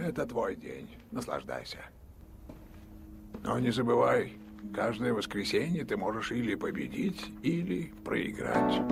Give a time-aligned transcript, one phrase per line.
[0.00, 0.88] Это твой день.
[1.10, 1.78] Наслаждайся.
[3.42, 4.32] Но не забывай,
[4.74, 8.82] каждое воскресенье ты можешь или победить, или проиграть.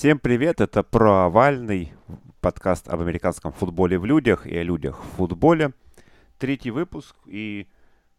[0.00, 1.92] Всем привет, это про овальный
[2.40, 5.72] подкаст об американском футболе в людях и о людях в футболе.
[6.38, 7.66] Третий выпуск, и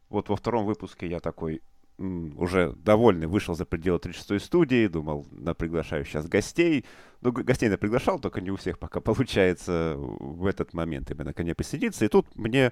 [0.09, 1.61] вот во втором выпуске я такой
[1.97, 6.85] уже довольный, вышел за пределы 36 студии, думал, на приглашаю сейчас гостей.
[7.21, 11.43] Ну, гостей я приглашал, только не у всех пока получается в этот момент именно ко
[11.43, 12.05] мне присоединиться.
[12.05, 12.71] И тут мне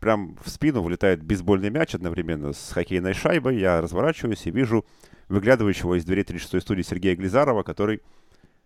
[0.00, 3.58] прям в спину вылетает бейсбольный мяч одновременно с хоккейной шайбой.
[3.58, 4.84] Я разворачиваюсь и вижу
[5.28, 8.02] выглядывающего из дверей 36 студии Сергея Глизарова, который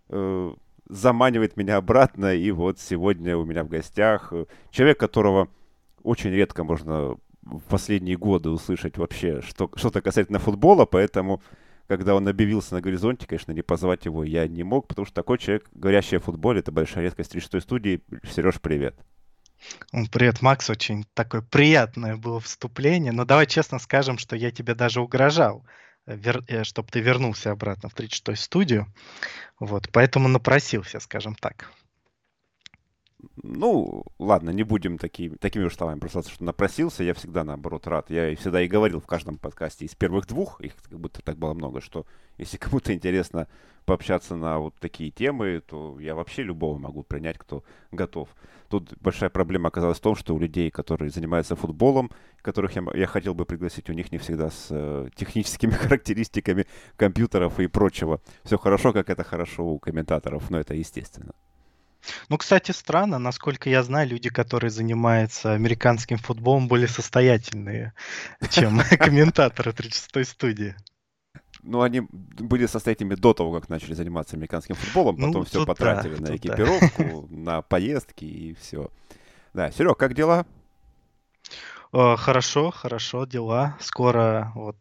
[0.09, 0.53] э,
[0.89, 2.35] заманивает меня обратно.
[2.35, 5.49] И вот сегодня у меня в гостях э, человек, которого
[6.03, 11.43] очень редко можно в последние годы услышать вообще что, что-то касательно футбола, поэтому
[11.87, 15.39] когда он объявился на горизонте, конечно, не позвать его я не мог, потому что такой
[15.39, 18.03] человек, говорящий о футболе, это большая редкость в 36 студии.
[18.31, 18.95] Сереж, привет.
[20.13, 25.01] Привет, Макс, очень такое приятное было вступление, но давай честно скажем, что я тебе даже
[25.01, 25.65] угрожал
[26.15, 26.43] вер...
[26.49, 28.87] Э, чтобы ты вернулся обратно в 36-ю студию.
[29.61, 31.71] Вот, поэтому напросился, скажем так.
[33.43, 37.03] Ну, ладно, не будем такими, такими уж словами бросаться, что напросился.
[37.03, 38.11] Я всегда, наоборот, рад.
[38.11, 41.53] Я всегда и говорил в каждом подкасте из первых двух, их как будто так было
[41.53, 43.49] много, что если кому-то интересно
[43.87, 48.29] пообщаться на вот такие темы, то я вообще любого могу принять, кто готов.
[48.69, 52.11] Тут большая проблема оказалась в том, что у людей, которые занимаются футболом,
[52.43, 56.67] которых я, я хотел бы пригласить, у них не всегда с э, техническими характеристиками
[56.97, 58.21] компьютеров и прочего.
[58.45, 61.33] Все хорошо, как это хорошо у комментаторов, но это естественно.
[62.29, 67.93] Ну, кстати, странно, насколько я знаю, люди, которые занимаются американским футболом, более состоятельные,
[68.51, 70.77] чем комментаторы 36-й студии.
[71.63, 76.15] Ну, они были состоятельными до того, как начали заниматься американским футболом, потом ну, все потратили
[76.15, 77.37] да, на экипировку, да.
[77.37, 78.91] на поездки и все.
[79.53, 80.47] Да, Серег, как дела?
[81.91, 83.77] Хорошо, хорошо, дела.
[83.81, 84.77] Скоро вот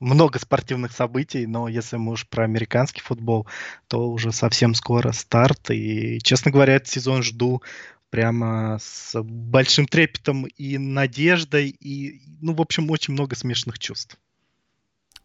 [0.00, 3.46] много спортивных событий, но если мы уж про американский футбол,
[3.86, 5.70] то уже совсем скоро старт.
[5.70, 7.62] И, честно говоря, этот сезон жду
[8.08, 14.18] прямо с большим трепетом и надеждой, и, ну, в общем, очень много смешанных чувств.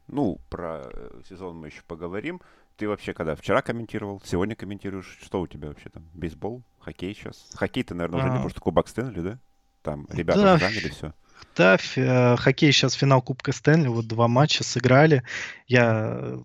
[0.08, 2.41] Ну, про э, сезон мы еще поговорим.
[2.78, 5.18] Ты вообще когда вчера комментировал, сегодня комментируешь?
[5.24, 6.03] Что у тебя вообще там?
[6.14, 7.50] Бейсбол, хоккей сейчас?
[7.56, 8.30] Хоккей ты, наверное, уже а...
[8.30, 9.40] не, потому что Кубок Стэнли, да?
[9.81, 11.14] Там ребята да, заняли все.
[11.56, 15.23] Да, э, хоккей сейчас финал Кубка Стэнли, вот два матча сыграли.
[15.67, 16.44] Я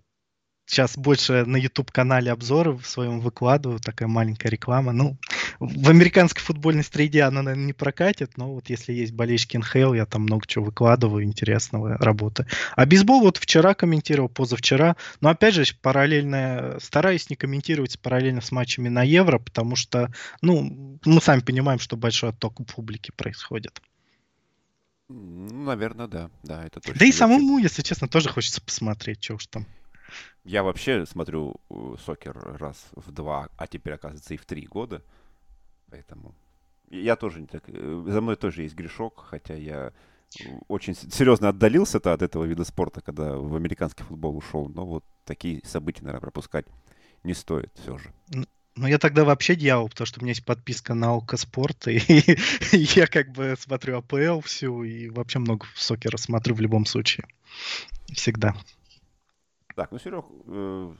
[0.71, 4.93] сейчас больше на YouTube-канале обзоры в своем выкладываю, такая маленькая реклама.
[4.93, 5.17] Ну,
[5.59, 10.05] в американской футбольной среде она, наверное, не прокатит, но вот если есть болельщики НХЛ, я
[10.05, 12.47] там много чего выкладываю, интересного работы.
[12.75, 18.51] А бейсбол вот вчера комментировал, позавчера, но опять же, параллельно, стараюсь не комментировать параллельно с
[18.51, 20.11] матчами на Евро, потому что,
[20.41, 23.81] ну, мы сами понимаем, что большой отток публики происходит.
[25.11, 26.29] Ну, наверное, да.
[26.43, 26.99] Да, это точно.
[26.99, 29.65] Да и самому, если честно, тоже хочется посмотреть, что уж там.
[30.43, 35.03] Я вообще смотрю э, сокер раз в два, а теперь, оказывается, и в три года.
[35.89, 36.35] Поэтому
[36.89, 37.63] я тоже не так...
[37.67, 39.93] Э, за мной тоже есть грешок, хотя я
[40.67, 44.69] очень серьезно отдалился-то от этого вида спорта, когда в американский футбол ушел.
[44.69, 46.65] Но вот такие события, наверное, пропускать
[47.23, 48.13] не стоит все же.
[48.75, 51.97] Ну, я тогда вообще дьявол, потому что у меня есть подписка на Алка Спорт, и,
[51.97, 57.27] и я как бы смотрю АПЛ всю, и вообще много сокера смотрю в любом случае.
[58.13, 58.55] Всегда.
[59.75, 60.93] Так, ну, Серег, э,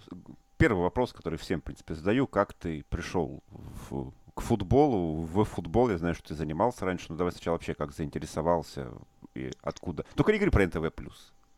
[0.57, 2.27] первый вопрос, который всем, в принципе, задаю.
[2.27, 3.41] Как ты пришел
[3.89, 5.89] в, к футболу, в футбол?
[5.89, 8.91] Я знаю, что ты занимался раньше, но давай сначала вообще как заинтересовался
[9.33, 10.05] и откуда.
[10.15, 10.91] Только не говори про НТВ+.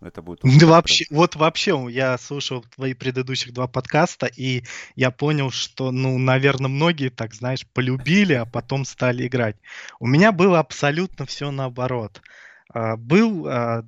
[0.04, 0.42] Это будет...
[0.44, 4.64] Да вообще, вот вообще, я слушал твои предыдущих два подкаста, и
[4.96, 9.56] я понял, что, ну, наверное, многие, так знаешь, полюбили, а потом стали играть.
[10.00, 12.22] У меня было абсолютно все наоборот.
[12.70, 13.86] А, был а,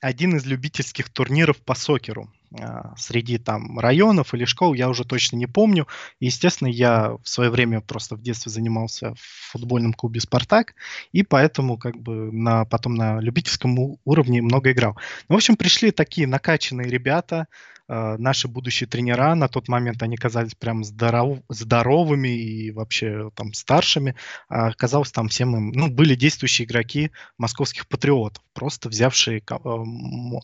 [0.00, 2.32] один из любительских турниров по сокеру.
[2.58, 5.86] А, среди там районов или школ, я уже точно не помню.
[6.18, 10.74] естественно, я в свое время просто в детстве занимался в футбольном клубе «Спартак»,
[11.12, 14.96] и поэтому как бы на, потом на любительском уровне много играл.
[15.28, 17.46] Ну, в общем, пришли такие накачанные ребята,
[17.88, 23.52] э, наши будущие тренера, на тот момент они казались прям здоров, здоровыми и вообще там
[23.52, 24.16] старшими,
[24.48, 29.42] а оказалось там всем им, ну, были действующие игроки московских патриотов, просто взявшие,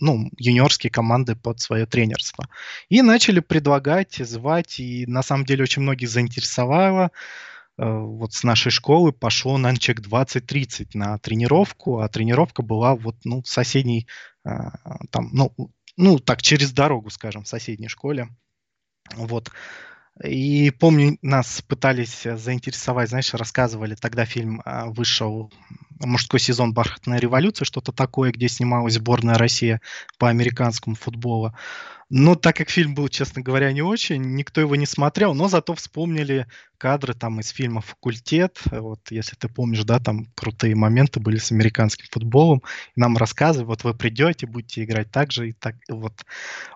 [0.00, 2.46] ну, юниорские команды под свое тренерство.
[2.90, 7.10] И начали предлагать, звать, и на самом деле очень многих заинтересовало.
[7.78, 13.48] вот с нашей школы пошло, человек 20-30 на тренировку, а тренировка была вот, ну, в
[13.48, 14.06] соседней,
[14.44, 15.54] там, ну,
[15.96, 18.28] ну, так, через дорогу, скажем, в соседней школе.
[19.14, 19.50] Вот.
[20.22, 25.50] И помню, нас пытались заинтересовать, знаешь, рассказывали, тогда фильм а, вышел
[26.00, 29.80] мужской сезон «Бархатная революция», что-то такое, где снималась сборная России
[30.18, 31.54] по американскому футболу.
[32.08, 35.74] Но так как фильм был, честно говоря, не очень, никто его не смотрел, но зато
[35.74, 36.46] вспомнили
[36.78, 38.60] кадры там из фильма «Факультет».
[38.70, 42.62] Вот, если ты помнишь, да, там крутые моменты были с американским футболом.
[42.94, 45.74] И нам рассказывали, вот вы придете, будете играть так же и так.
[45.88, 46.24] Вот.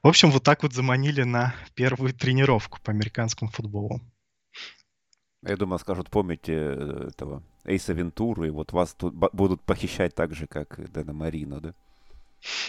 [0.02, 4.00] В общем, вот так вот заманили на первую тренировку по американскому футболу.
[5.46, 10.34] Я думаю, скажут, помните э, этого Эйса Вентуру, и вот вас тут будут похищать так
[10.34, 11.74] же, как Дэна Марина, да?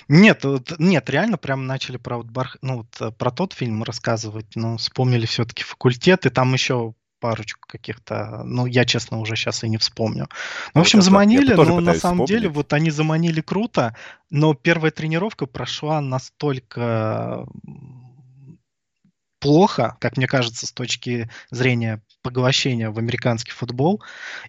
[0.07, 3.83] Нет, вот, нет, реально прям начали про вот бар, ну вот э, про тот фильм
[3.83, 9.63] рассказывать, но вспомнили все-таки факультет, и там еще парочку каких-то, ну, я, честно, уже сейчас
[9.63, 10.27] и не вспомню.
[10.73, 12.27] Ну, в общем, вот заманили, но на самом вспомнить.
[12.27, 13.95] деле вот они заманили круто,
[14.29, 17.45] но первая тренировка прошла настолько
[19.41, 24.01] плохо, как мне кажется, с точки зрения поглощения в американский футбол.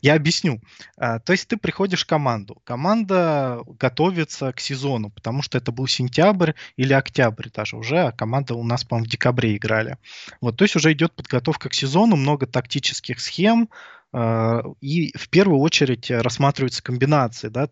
[0.02, 0.60] Я объясню.
[0.98, 2.60] А, то есть ты приходишь в команду.
[2.64, 8.54] Команда готовится к сезону, потому что это был сентябрь или октябрь даже уже, а команда
[8.54, 9.96] у нас, по-моему, в декабре играли.
[10.42, 13.70] Вот, то есть уже идет подготовка к сезону, много тактических схем,
[14.12, 17.70] а, и в первую очередь рассматриваются комбинации, да,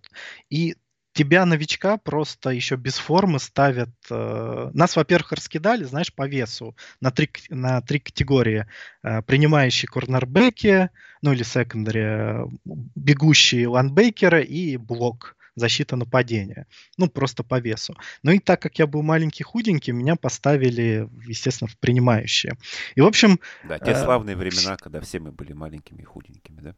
[0.48, 0.76] и
[1.12, 3.90] тебя, новичка, просто еще без формы ставят.
[4.10, 8.66] Э, нас, во-первых, раскидали, знаешь, по весу на три, на три категории.
[9.02, 10.90] Э, принимающие корнербеки,
[11.22, 16.66] ну или секондари, э, бегущие ланбейкеры и блок защита нападения.
[16.96, 17.94] Ну, просто по весу.
[18.22, 22.54] Ну и так как я был маленький, худенький, меня поставили, естественно, в принимающие.
[22.94, 23.38] И, в общем...
[23.64, 24.02] Да, те э...
[24.02, 26.74] славные времена, когда все мы были маленькими и худенькими, да?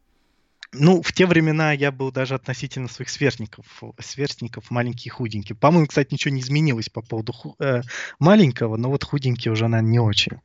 [0.74, 3.66] Ну, в те времена я был даже относительно своих сверстников,
[4.00, 5.54] сверстников маленький и худенький.
[5.54, 7.82] По-моему, кстати, ничего не изменилось по поводу ху- э,
[8.18, 10.40] маленького, но вот худенький уже, наверное, не очень.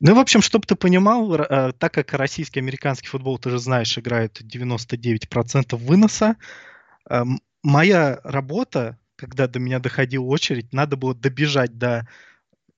[0.00, 3.96] Ну, в общем, чтобы ты понимал, э, так как российский американский футбол, ты же знаешь,
[3.98, 6.36] играет 99% выноса,
[7.08, 7.22] э,
[7.62, 12.08] моя работа, когда до меня доходила очередь, надо было добежать до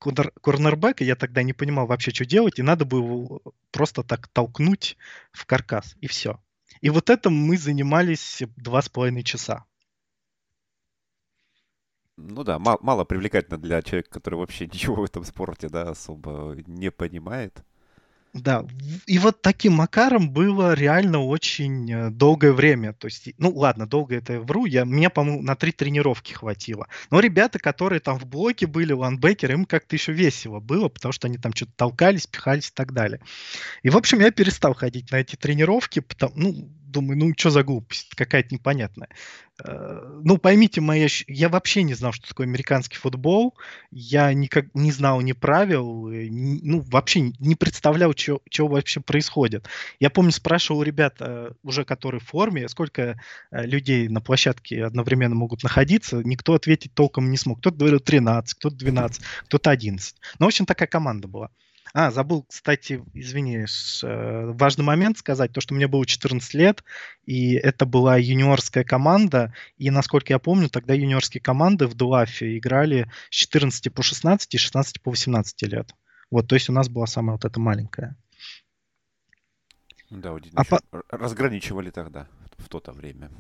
[0.03, 3.41] корнербека, я тогда не понимал вообще, что делать, и надо было
[3.71, 4.97] просто так толкнуть
[5.33, 6.41] в каркас, и все.
[6.81, 9.65] И вот этим мы занимались два с половиной часа.
[12.17, 16.55] Ну да, мало, мало привлекательно для человека, который вообще ничего в этом спорте, да, особо
[16.67, 17.65] не понимает.
[18.33, 18.65] Да,
[19.07, 22.95] и вот таким макаром было реально очень э, долгое время.
[22.95, 26.89] То есть, ну ладно, долго это я вру, я, меня, по-моему, на три тренировки хватило.
[27.11, 31.27] Но ребята, которые там в блоке были, ланбекеры, им как-то еще весело было, потому что
[31.27, 33.21] они там что-то толкались, пихались и так далее.
[33.83, 37.65] И, в общем, я перестал ходить на эти тренировки, потому, ну, думаю, ну что за
[37.65, 39.09] глупость, какая-то непонятная.
[39.65, 43.55] Э, ну, поймите мои, я вообще не знал, что такое американский футбол,
[43.91, 49.69] я никак не знал ни правил, э, ну, вообще не представлял, что вообще происходит.
[50.01, 55.35] Я помню, спрашивал у ребят, э, уже которые в форме, сколько людей на площадке одновременно
[55.35, 57.59] могут находиться, никто ответить толком не смог.
[57.61, 60.17] Кто-то говорил 13, кто-то 12, кто-то 11.
[60.39, 61.51] Ну, в общем, такая команда была.
[61.95, 66.83] А, забыл, кстати, извини, э, важный момент сказать, то, что мне было 14 лет,
[67.27, 73.11] и это была юниорская команда, и, насколько я помню, тогда юниорские команды в Дуафе играли
[73.29, 75.95] с 14 по 16 и 16 по 18 лет.
[76.31, 78.17] Вот, то есть у нас была самая вот эта маленькая.
[80.09, 80.81] Да, а по...
[81.11, 83.31] разграничивали тогда, в то-то время.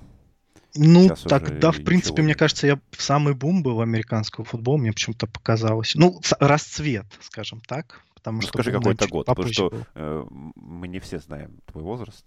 [0.74, 4.92] Ну, Сейчас тогда, в принципе, мне кажется, я в самый бум был американского футбола, мне
[4.92, 5.94] почему-то показалось.
[5.94, 8.02] Ну, расцвет, скажем так.
[8.22, 12.24] Потому ну, что скажи какой-то год, потому что э, мы не все знаем твой возраст.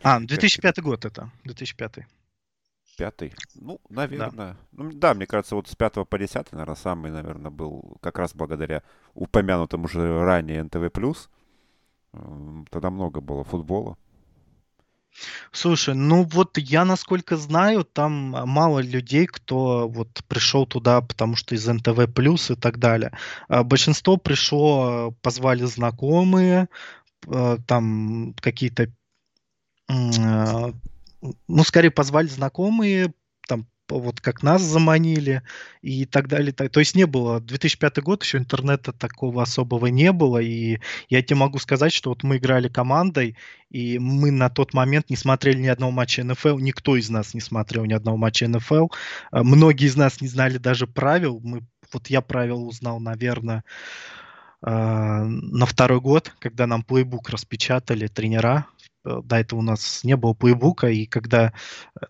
[0.00, 2.06] А, 2005 год это, 2005.
[2.96, 3.34] Пятый?
[3.56, 4.30] Ну, наверное.
[4.30, 4.56] Да.
[4.70, 8.32] Ну, да, мне кажется, вот с пятого по десятый, наверное, самый, наверное, был как раз
[8.32, 10.88] благодаря упомянутому уже ранее НТВ+.
[12.70, 13.98] Тогда много было футбола.
[15.52, 21.54] Слушай, ну вот я, насколько знаю, там мало людей, кто вот пришел туда, потому что
[21.54, 23.12] из НТВ плюс и так далее.
[23.48, 26.68] А большинство пришло, позвали знакомые,
[27.66, 28.88] там какие-то,
[29.88, 30.74] ну,
[31.64, 33.12] скорее позвали знакомые,
[33.46, 35.42] там вот как нас заманили
[35.82, 36.52] и так далее.
[36.52, 41.36] То есть не было, 2005 год, еще интернета такого особого не было, и я тебе
[41.36, 43.36] могу сказать, что вот мы играли командой,
[43.70, 47.40] и мы на тот момент не смотрели ни одного матча НФЛ, никто из нас не
[47.40, 48.88] смотрел ни одного матча НФЛ,
[49.30, 51.62] а многие из нас не знали даже правил, мы,
[51.92, 53.64] вот я правил узнал, наверное,
[54.62, 58.66] на второй год, когда нам плейбук распечатали тренера.
[59.04, 61.52] Э, до этого у нас не было плейбука, и когда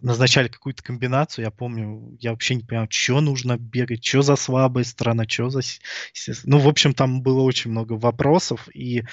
[0.00, 4.84] назначали какую-то комбинацию, я помню, я вообще не понимал, что нужно бегать, что за слабая
[4.84, 5.62] сторона, что за...
[6.44, 9.04] Ну, в общем, там было очень много вопросов, и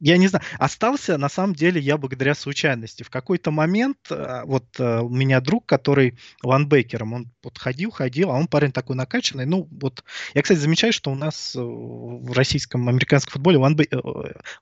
[0.00, 3.02] я не знаю, остался на самом деле я благодаря случайности.
[3.02, 7.94] В какой-то момент э, вот э, у меня друг, который ланбекером, он вот ходил,
[8.30, 9.46] а он парень такой накачанный.
[9.46, 13.88] Ну вот, я, кстати, замечаю, что у нас э, в российском, американском футболе ланбе,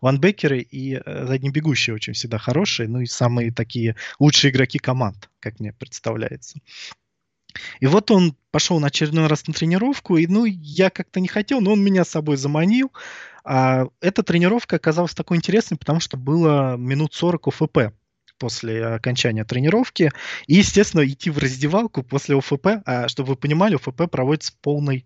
[0.00, 5.72] ланбекеры и заднебегущие очень всегда хорошие, ну и самые такие лучшие игроки команд, как мне
[5.72, 6.58] представляется.
[7.80, 11.60] И вот он пошел на очередной раз на тренировку, и ну я как-то не хотел,
[11.60, 12.92] но он меня с собой заманил.
[13.44, 17.78] А эта тренировка оказалась такой интересной, потому что было минут 40 ОФП
[18.38, 20.10] после окончания тренировки.
[20.46, 25.04] И, естественно, идти в раздевалку после ОФП, а, чтобы вы понимали, ОФП проводится полной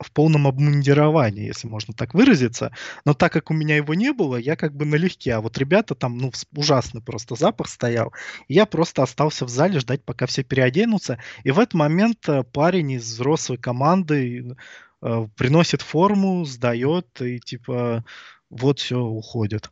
[0.00, 2.72] в полном обмундировании, если можно так выразиться.
[3.04, 5.34] Но так как у меня его не было, я как бы налегке.
[5.34, 8.12] А вот ребята там, ну, ужасный просто запах стоял.
[8.48, 11.18] Я просто остался в зале ждать, пока все переоденутся.
[11.44, 14.56] И в этот момент э, парень из взрослой команды
[15.36, 18.04] приносит форму, сдает и типа
[18.50, 19.70] вот все уходит.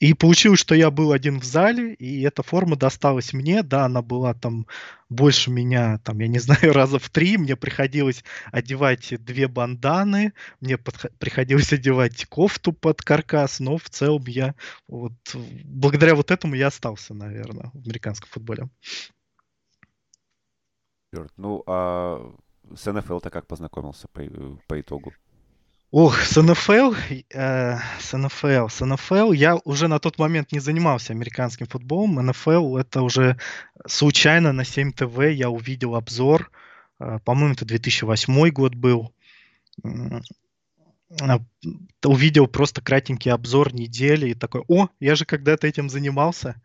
[0.00, 3.64] И получилось, что я был один в зале, и эта форма досталась мне.
[3.64, 4.68] Да, она была там
[5.08, 7.36] больше меня, там, я не знаю, раза в три.
[7.36, 11.06] Мне приходилось одевать две банданы, мне подх...
[11.18, 14.54] приходилось одевать кофту под каркас, но в целом я
[14.86, 15.14] вот
[15.64, 18.68] благодаря вот этому я остался, наверное, в американском футболе.
[21.36, 22.34] Ну, а
[22.76, 24.22] с НФЛ-то как познакомился по,
[24.66, 25.12] по итогу?
[25.90, 26.92] Ох, с НФЛ,
[27.30, 32.16] э, с НФЛ, с НФЛ я уже на тот момент не занимался американским футболом.
[32.26, 33.38] НФЛ это уже
[33.86, 36.50] случайно на 7 ТВ я увидел обзор.
[37.00, 39.14] Э, по-моему, это 2008 год был.
[39.82, 41.38] Э,
[42.04, 46.60] увидел просто кратенький обзор недели и такой, о, я же когда-то этим занимался.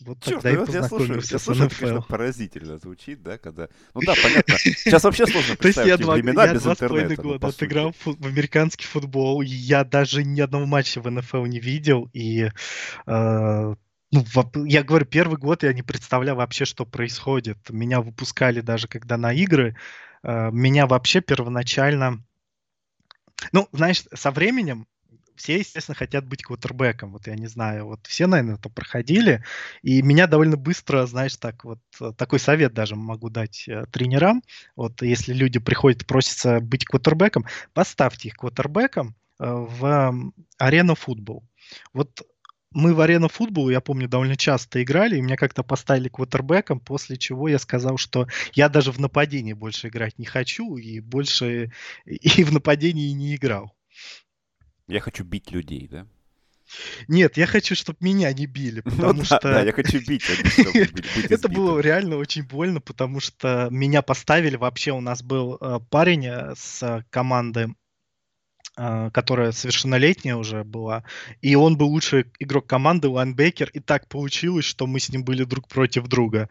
[0.00, 3.68] Вот Черт, тогда ну, вот я слушаю, я слушаю, это, конечно, поразительно звучит, да, когда...
[3.94, 4.54] Ну да, понятно.
[4.58, 7.16] Сейчас вообще сложно представить я времена я без интернета.
[7.22, 9.42] года ну, отыграл в американский футбол.
[9.42, 12.08] Я даже ни одного матча в НФЛ не видел.
[12.14, 12.48] И
[13.06, 13.74] э,
[14.12, 14.24] ну,
[14.64, 17.58] я говорю, первый год я не представлял вообще, что происходит.
[17.68, 19.76] Меня выпускали даже когда на игры.
[20.22, 22.24] Э, меня вообще первоначально...
[23.52, 24.86] Ну, знаешь, со временем
[25.40, 27.12] все, естественно, хотят быть квотербеком.
[27.12, 29.42] Вот я не знаю, вот все, наверное, это проходили.
[29.82, 34.42] И меня довольно быстро, знаешь, так вот, э, такой совет даже могу дать э, тренерам.
[34.76, 40.14] Вот если люди приходят, просятся быть квотербеком, поставьте их квотербеком э, в
[40.58, 41.42] арену футбол.
[41.94, 42.22] Вот
[42.72, 47.16] мы в арену футбол, я помню, довольно часто играли, и меня как-то поставили квотербеком, после
[47.16, 51.72] чего я сказал, что я даже в нападении больше играть не хочу, и больше
[52.04, 53.74] и в нападении не играл.
[54.90, 56.06] Я хочу бить людей, да?
[57.08, 59.40] Нет, я хочу, чтобы меня не били, ну потому ну, что...
[59.42, 60.78] Да, я хочу бить, а
[61.34, 66.26] Это было реально очень больно, потому что меня поставили, вообще у нас был э, парень
[66.26, 67.74] э, с команды,
[68.76, 71.04] э, которая совершеннолетняя уже была,
[71.40, 75.44] и он был лучший игрок команды, лайнбекер, и так получилось, что мы с ним были
[75.44, 76.48] друг против друга.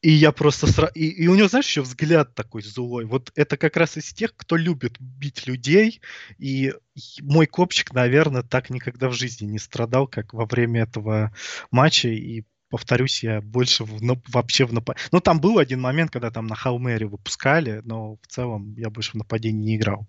[0.00, 0.92] И я просто сразу...
[0.94, 3.04] И, и у него, знаешь, еще взгляд такой злой.
[3.04, 6.00] Вот это как раз из тех, кто любит бить людей.
[6.38, 6.72] И
[7.20, 11.34] мой копчик, наверное, так никогда в жизни не страдал, как во время этого
[11.72, 12.08] матча.
[12.10, 15.08] И повторюсь, я больше в, ну, вообще в нападении...
[15.10, 19.12] Ну, там был один момент, когда там на Халмере выпускали, но в целом я больше
[19.12, 20.06] в нападении не играл.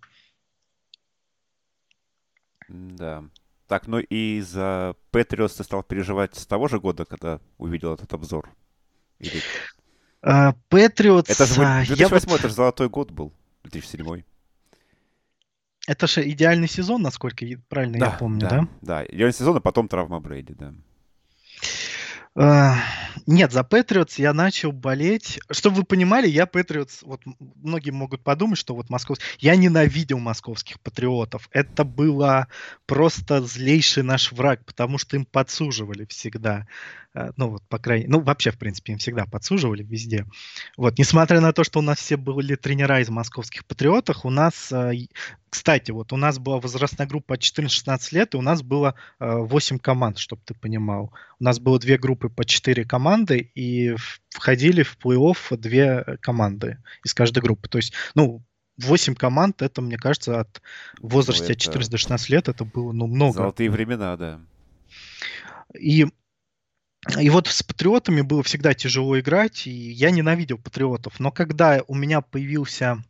[2.67, 3.23] Да.
[3.65, 8.13] Так, ну и за Патриос ты стал переживать с того же года, когда увидел этот
[8.13, 8.51] обзор?
[9.17, 9.41] Или...
[10.21, 11.29] Патриотс...
[11.29, 11.55] Это же
[11.87, 12.39] 2008 вот...
[12.39, 13.33] это же золотой год был,
[13.63, 14.23] 2007
[15.89, 18.49] это же идеальный сезон, насколько правильно да, я помню, да?
[18.49, 19.05] Да, да.
[19.05, 20.71] идеальный сезон, а потом травма Брейди, да.
[22.37, 22.75] Uh,
[23.25, 25.39] нет, за Патриотс я начал болеть.
[25.51, 27.21] Чтобы вы понимали, я Патриотс, вот
[27.55, 29.25] многие могут подумать, что вот московский...
[29.39, 31.49] Я ненавидел московских патриотов.
[31.51, 32.47] Это было
[32.85, 36.67] просто злейший наш враг, потому что им подсуживали всегда.
[37.13, 40.25] Э, ну вот, по крайней ну вообще, в принципе, им всегда подсуживали везде.
[40.77, 44.71] Вот, несмотря на то, что у нас все были тренера из московских патриотов, у нас,
[44.71, 44.93] э,
[45.49, 49.75] кстати, вот у нас была возрастная группа от 14-16 лет, и у нас было 8
[49.75, 51.11] э, команд, чтобы ты понимал.
[51.39, 53.95] У нас было две группы по 4 команды, и
[54.29, 57.67] входили в плей-офф две команды из каждой группы.
[57.67, 58.43] То есть, ну,
[58.77, 60.61] 8 команд, это, мне кажется, от
[61.01, 63.33] возраста ну, от 14 до 16 лет, это было, ну, много.
[63.33, 64.39] Золотые времена, да.
[65.77, 66.07] И
[67.17, 71.19] и вот с патриотами было всегда тяжело играть, и я ненавидел патриотов.
[71.19, 73.01] Но когда у меня появился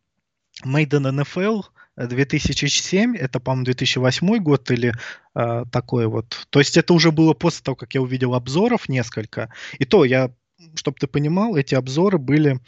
[0.63, 1.63] Maiden NFL
[1.98, 4.93] 2007, это, по-моему, 2008 год или
[5.36, 6.48] э, такой вот.
[6.50, 9.51] То есть это уже было после того, как я увидел обзоров несколько.
[9.79, 10.31] И то я,
[10.75, 12.60] чтобы ты понимал, эти обзоры были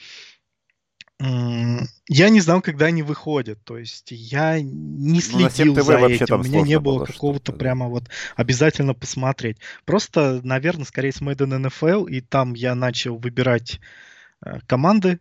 [2.08, 3.64] я не знал, когда они выходят.
[3.64, 6.40] То есть я не ну, следил ну, за этим.
[6.40, 9.58] У меня не было какого-то прямо вот обязательно посмотреть.
[9.86, 13.80] Просто, наверное, скорее с Made in NFL, и там я начал выбирать
[14.44, 15.20] э, команды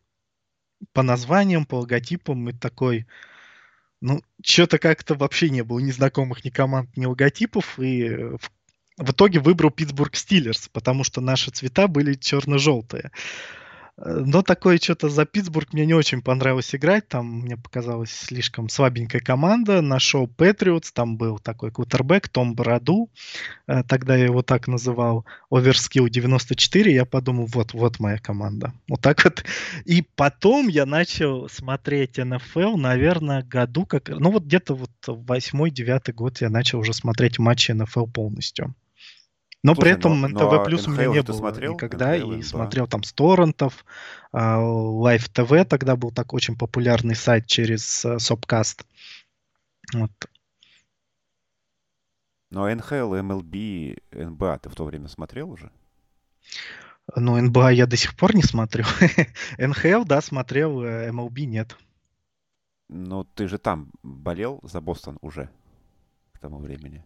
[0.95, 3.07] по названиям, по логотипам, и такой,
[4.00, 8.50] ну, что-то как-то вообще не было ни знакомых ни команд, ни логотипов, и в,
[8.97, 13.11] в итоге выбрал Питтсбург Стиллерс, потому что наши цвета были черно-желтые.
[14.02, 17.07] Но такое что-то за Питтсбург мне не очень понравилось играть.
[17.09, 19.83] Там мне показалась слишком слабенькая команда.
[19.83, 23.11] Нашел Патриотс, там был такой кутербэк Том Бороду.
[23.66, 25.26] Э, тогда я его так называл.
[25.50, 26.95] Оверскилл 94.
[26.95, 28.73] Я подумал, вот, вот моя команда.
[28.88, 29.45] Вот так вот.
[29.85, 34.09] И потом я начал смотреть НФЛ, наверное, году как...
[34.09, 38.75] Ну вот где-то вот восьмой-девятый год я начал уже смотреть матчи НФЛ полностью.
[39.62, 41.75] Но Слушай, при этом но, НТВ но плюс у меня не было смотрел?
[41.75, 42.17] никогда.
[42.17, 42.43] НХЛ, и да.
[42.43, 43.85] смотрел там с торрентов,
[44.33, 48.87] Live TV тогда был так очень популярный сайт через uh, Сопкаст.
[49.93, 50.11] Вот.
[52.50, 53.55] Но НХЛ, МЛБ,
[54.12, 55.71] НБА ты в то время смотрел уже?
[57.14, 58.85] Ну, НБА я до сих пор не смотрю.
[59.59, 60.81] НХЛ, да, смотрел,
[61.12, 61.76] МЛБ нет.
[62.88, 65.50] Ну, ты же там болел за Бостон уже
[66.33, 67.05] к тому времени.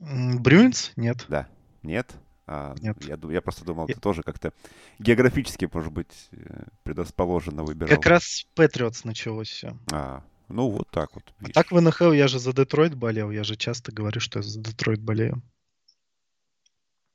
[0.00, 0.92] Брюинс?
[0.96, 1.24] Нет.
[1.28, 1.48] Да.
[1.82, 2.14] Нет?
[2.46, 3.02] А, Нет.
[3.04, 4.52] Я, я просто думал, ты тоже как-то
[4.98, 7.88] географически, может быть, э, предрасположенно выбирал.
[7.96, 9.78] Как раз Патриотс началось все.
[9.90, 11.24] А, ну вот так вот.
[11.40, 13.30] А так в НХЛ я же за Детройт болел.
[13.30, 15.42] Я же часто говорю, что я за Детройт болею.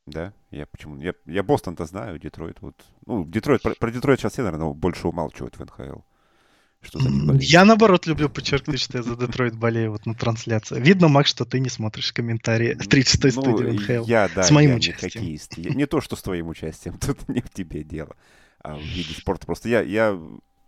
[0.07, 0.97] Да, я почему?
[0.99, 2.75] Я, я Бостон-то знаю, Детройт вот.
[3.05, 5.99] Ну, Детройт, про, про Детройт сейчас все, наверное, больше умалчивают в НХЛ.
[6.81, 7.09] Что за
[7.39, 10.79] Я, наоборот, люблю подчеркнуть, что я за Детройт болею вот на трансляции.
[10.79, 14.71] Видно, Макс, что ты не смотришь комментарии 36-й ну, студии НХЛ я, да, с моим
[14.71, 15.11] я участием.
[15.11, 15.57] Хоккеист.
[15.57, 18.15] не то, что с твоим участием, тут не в тебе дело,
[18.61, 19.45] а в виде спорта.
[19.45, 20.17] Просто я, я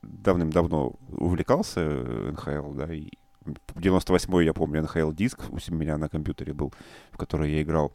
[0.02, 3.10] давным-давно увлекался НХЛ, да, и
[3.46, 6.74] в 98-й, я помню, НХЛ-диск у меня на компьютере был,
[7.12, 7.92] в который я играл.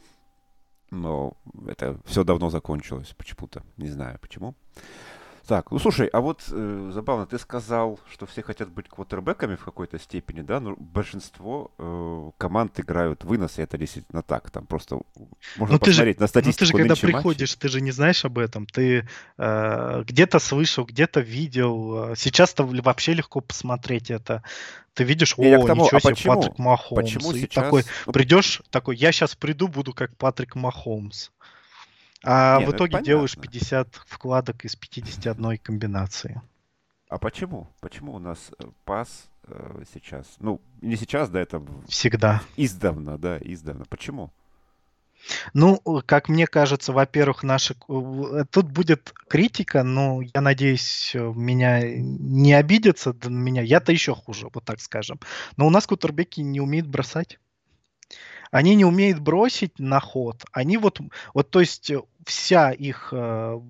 [0.90, 3.62] Но это все давно закончилось почему-то.
[3.76, 4.54] Не знаю почему.
[5.46, 9.64] Так, ну слушай, а вот э, забавно, ты сказал, что все хотят быть квотербеками в
[9.64, 14.50] какой-то степени, да, но большинство э, команд играют вынос, и это действительно так.
[14.50, 14.98] Там просто
[15.56, 16.64] можно но посмотреть же, на статистику.
[16.64, 17.60] Но ты же, когда приходишь, матчей.
[17.60, 18.66] ты же не знаешь об этом.
[18.66, 22.16] Ты э, где-то слышал, где-то видел.
[22.16, 24.42] Сейчас-то вообще легко посмотреть это.
[24.94, 26.34] Ты видишь, о, я тому, ничего а себе, почему?
[26.34, 27.02] Патрик Махомс.
[27.02, 27.64] Почему и сейчас...
[27.64, 31.30] такой, ну, придешь, такой, я сейчас приду, буду как Патрик Махомс.
[32.24, 36.40] А Не, в ну итоге делаешь 50 вкладок из 51 комбинации.
[37.08, 37.68] А почему?
[37.80, 40.26] Почему у нас э, пас э, сейчас?
[40.40, 41.62] Ну, не сейчас, да, это...
[41.88, 42.42] Всегда.
[42.56, 43.84] Издавна, да, издавна.
[43.84, 44.32] Почему?
[45.54, 47.76] Ну, как мне кажется, во-первых, наши...
[47.88, 53.62] Э, тут будет критика, но я надеюсь, э, меня не обидятся на меня.
[53.62, 55.20] Я-то еще хуже, вот так скажем.
[55.56, 57.38] Но у нас кутербеки не умеют бросать
[58.56, 60.44] они не умеют бросить на ход.
[60.50, 61.00] Они вот,
[61.34, 63.60] вот то есть э, вся их э,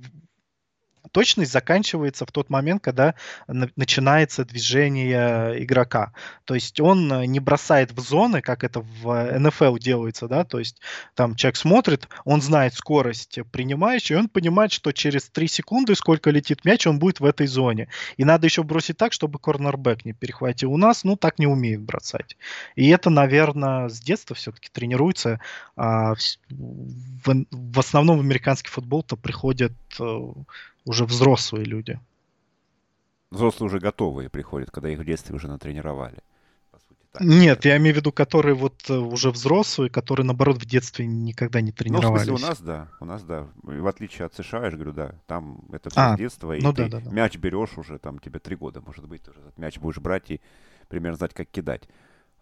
[1.16, 3.14] точность заканчивается в тот момент, когда
[3.46, 6.12] начинается движение игрока.
[6.44, 10.58] То есть он э, не бросает в зоны, как это в НФЛ делается, да, то
[10.58, 10.78] есть
[11.14, 16.28] там человек смотрит, он знает скорость принимающей, и он понимает, что через 3 секунды, сколько
[16.28, 17.88] летит мяч, он будет в этой зоне.
[18.18, 20.70] И надо еще бросить так, чтобы корнербэк не перехватил.
[20.70, 22.36] У нас, ну, так не умеют бросать.
[22.74, 25.40] И это, наверное, с детства все-таки тренируется.
[25.76, 30.32] А в, в основном в американский футбол-то приходят э,
[30.86, 32.00] уже взрослые люди.
[33.30, 36.22] Взрослые уже готовые приходят, когда их в детстве уже натренировали.
[37.12, 37.22] так.
[37.22, 41.60] Нет, я имею в виду, которые вот э, уже взрослые, которые, наоборот, в детстве никогда
[41.60, 42.26] не тренировались.
[42.26, 43.48] Ну, в смысле, у нас, да, у нас, да.
[43.62, 46.62] В отличие от США, я же говорю, да, там это все а, с детства, и
[46.62, 49.78] ну, ты да, да, мяч берешь уже, там тебе три года, может быть, уже мяч
[49.78, 50.40] будешь брать и
[50.88, 51.88] примерно знать, как кидать.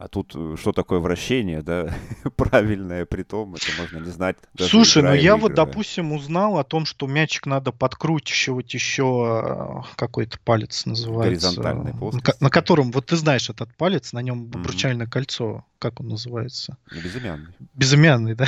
[0.05, 1.89] А тут э, что такое вращение, да,
[2.37, 4.37] правильное, при том, это можно не знать.
[4.59, 10.39] Слушай, ну я вот, допустим, узнал о том, что мячик надо подкручивать еще э, какой-то
[10.45, 11.47] палец называется.
[11.49, 12.43] Горизонтальный плоскости.
[12.45, 15.11] На котором, вот ты знаешь этот палец, на нем обручальное mm-hmm.
[15.11, 16.77] кольцо, как он называется?
[16.93, 17.55] Безымянный.
[17.73, 18.47] Безымянный, да.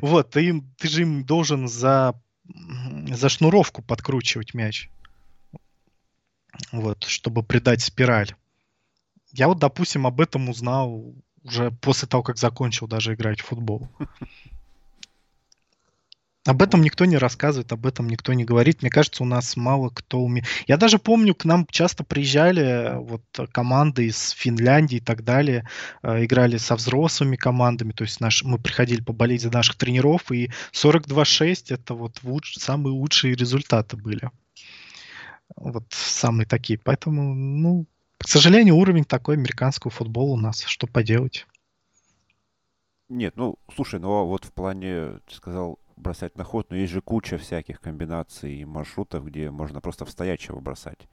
[0.00, 2.14] вот, ты, им, ты же им должен за,
[2.46, 4.88] за шнуровку подкручивать мяч.
[6.72, 8.34] Вот, чтобы придать спираль.
[9.32, 11.14] Я вот, допустим, об этом узнал
[11.44, 13.88] уже после того, как закончил даже играть в футбол.
[16.48, 18.80] Об этом никто не рассказывает, об этом никто не говорит.
[18.80, 20.46] Мне кажется, у нас мало кто умеет.
[20.66, 25.68] Я даже помню, к нам часто приезжали э, вот команды из Финляндии и так далее,
[26.02, 30.50] э, играли со взрослыми командами, то есть наш, мы приходили поболеть за наших тренеров, и
[30.72, 34.30] 42-6 это вот луч, самые лучшие результаты были.
[35.54, 36.78] Вот самые такие.
[36.78, 37.86] Поэтому, ну,
[38.28, 40.60] к сожалению, уровень такой американского футбола у нас.
[40.60, 41.46] Что поделать?
[43.08, 46.92] Нет, ну, слушай, ну а вот в плане, ты сказал, бросать на ход, но есть
[46.92, 51.08] же куча всяких комбинаций и маршрутов, где можно просто в стоячего бросать.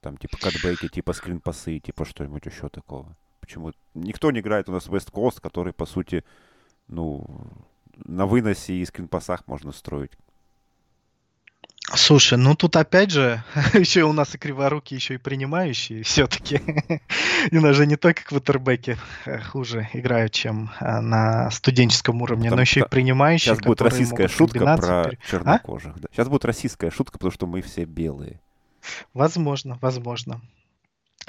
[0.00, 3.14] Там типа катбэки, типа скринпасы, типа что-нибудь еще такого.
[3.40, 3.72] Почему?
[3.92, 6.24] Никто не играет у нас West Coast, который, по сути,
[6.86, 7.26] ну,
[8.06, 10.12] на выносе и скринпасах можно строить
[11.92, 13.44] Слушай, ну тут опять же,
[13.74, 16.56] еще у нас и криворуки, еще и принимающие все-таки.
[17.50, 22.80] и даже не только квотербеки э, хуже играют, чем э, на студенческом уровне, но еще
[22.80, 23.54] и принимающие.
[23.54, 25.10] Сейчас будет российская шутка про а?
[25.30, 26.00] чернокожих.
[26.00, 26.08] Да.
[26.10, 28.40] Сейчас будет российская шутка, потому что мы все белые.
[29.12, 30.40] Возможно, возможно.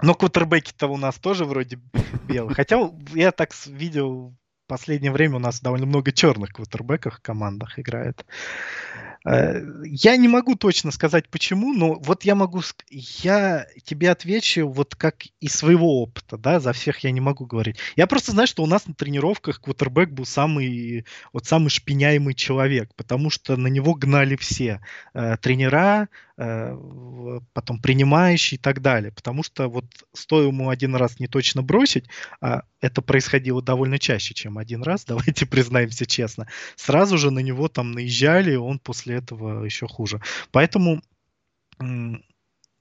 [0.02, 1.80] Но квотербеки-то у нас тоже вроде
[2.28, 2.54] белые.
[2.56, 4.34] Хотя я так видел
[4.66, 8.26] в последнее время у нас довольно много черных квотербеков в командах играет.
[9.26, 14.96] Э, я не могу точно сказать почему, но вот я могу, я тебе отвечу вот
[14.96, 17.78] как из своего опыта, да, за всех я не могу говорить.
[17.96, 22.94] Я просто знаю, что у нас на тренировках квотербек был самый, вот самый шпиняемый человек,
[22.96, 24.82] потому что на него гнали все.
[25.14, 26.08] Э, тренера,
[26.38, 26.78] э,
[27.54, 29.12] потом принимающие и так далее.
[29.12, 32.06] Потому что вот стоило ему один раз не точно бросить,
[32.42, 37.68] а это происходило довольно чаще, чем один раз, давайте признаемся честно, сразу же на него
[37.68, 40.22] там наезжали, он после этого еще хуже.
[40.52, 41.02] Поэтому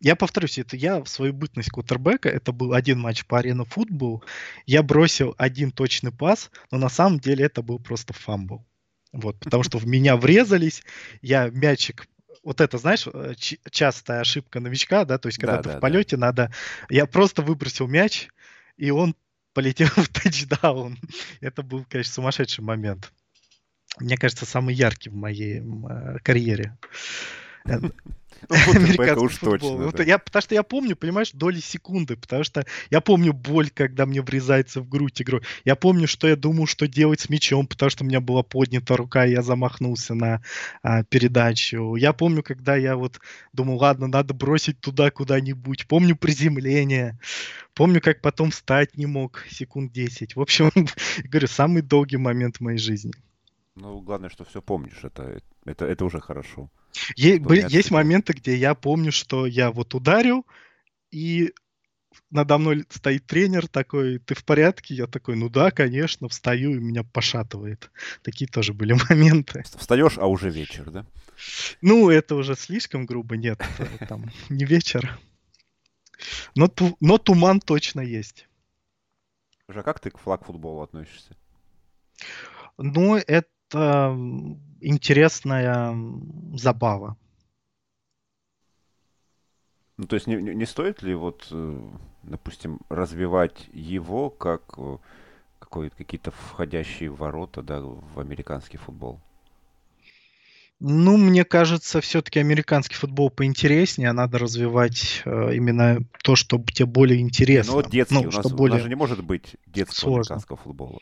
[0.01, 4.23] я повторюсь, это я в свою бытность квотербека, это был один матч по арена футбол,
[4.67, 8.65] я бросил один точный пас, но на самом деле это был просто fumble.
[9.13, 10.83] Вот, потому что в меня врезались,
[11.23, 12.09] я мячик
[12.43, 13.35] вот это, знаешь, э,
[13.71, 16.27] частая ошибка новичка, да, то есть когда да, ты да, в полете да.
[16.27, 16.53] надо,
[16.91, 18.29] я просто выбросил мяч,
[18.77, 19.15] и он
[19.55, 20.99] полетел в тачдаун.
[21.41, 23.13] Это был, конечно, сумасшедший момент
[24.01, 26.77] мне кажется, самый яркий в моей э, карьере.
[28.49, 29.37] Ну, американский уж.
[29.37, 30.03] Точно, вот да.
[30.03, 34.23] я, потому что я помню, понимаешь, доли секунды, потому что я помню боль, когда мне
[34.23, 35.41] врезается в грудь игру.
[35.65, 38.97] Я помню, что я думал, что делать с мячом, потому что у меня была поднята
[38.97, 40.43] рука, и я замахнулся на
[40.83, 41.97] а, передачу.
[41.97, 43.21] Я помню, когда я вот
[43.53, 45.87] думал, ладно, надо бросить туда куда-нибудь.
[45.87, 47.19] Помню приземление.
[47.75, 50.37] Помню, как потом встать не мог секунд 10.
[50.37, 50.71] В общем,
[51.25, 53.13] говорю, самый долгий момент в моей жизни.
[53.77, 56.71] Ну, главное, что все помнишь, это, это, это уже хорошо.
[57.17, 60.47] Е- были, есть моменты, где я помню, что я вот ударил,
[61.11, 61.53] и
[62.31, 64.95] надо мной стоит тренер такой, ты в порядке?
[64.95, 67.91] Я такой, ну да, конечно, встаю, и меня пошатывает.
[68.23, 69.65] Такие тоже были моменты.
[69.77, 71.07] Встаешь, а уже вечер, да?
[71.81, 73.61] Ну, это уже слишком грубо, нет,
[74.09, 75.19] там не вечер.
[76.55, 78.47] Но, но туман точно есть.
[79.67, 81.37] Уже как ты к флаг-футболу относишься?
[82.79, 84.17] Ну, это это
[84.81, 85.97] интересная
[86.55, 87.17] забава.
[89.97, 91.91] Ну, то есть не, не стоит ли вот, э,
[92.25, 94.99] допустим, развивать его как э,
[95.97, 99.21] какие-то входящие ворота да, в американский футбол?
[100.81, 106.87] Ну, мне кажется, все-таки американский футбол поинтереснее, а надо развивать э, именно то, что тебе
[106.87, 107.75] более интересно.
[107.75, 108.73] Ну, вот детский, ну, у, нас, более...
[108.73, 110.35] у нас же не может быть детского Сложно.
[110.35, 110.99] американского футбола.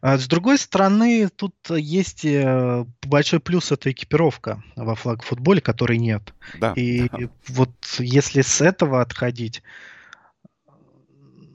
[0.00, 6.34] А, с другой стороны, тут есть э, большой плюс это экипировка во флаг-футболе, которой нет.
[6.58, 7.18] Да, И да.
[7.48, 9.62] вот если с этого отходить,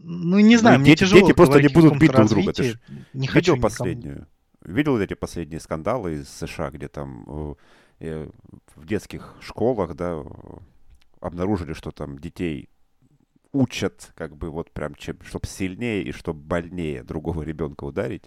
[0.04, 1.21] ну не знаю, ну, мне дети, тяжело.
[1.21, 2.54] Дети просто не будут бить друг друга.
[2.54, 2.80] Ты
[3.13, 4.28] не хочу видел последнюю?
[4.65, 7.56] Видел эти последние скандалы из США, где там э,
[7.99, 8.30] э,
[8.76, 10.21] в детских школах, да,
[11.19, 12.69] обнаружили, что там детей
[13.53, 18.23] учат, как бы вот прям, чтобы сильнее и чтобы больнее другого ребенка ударить.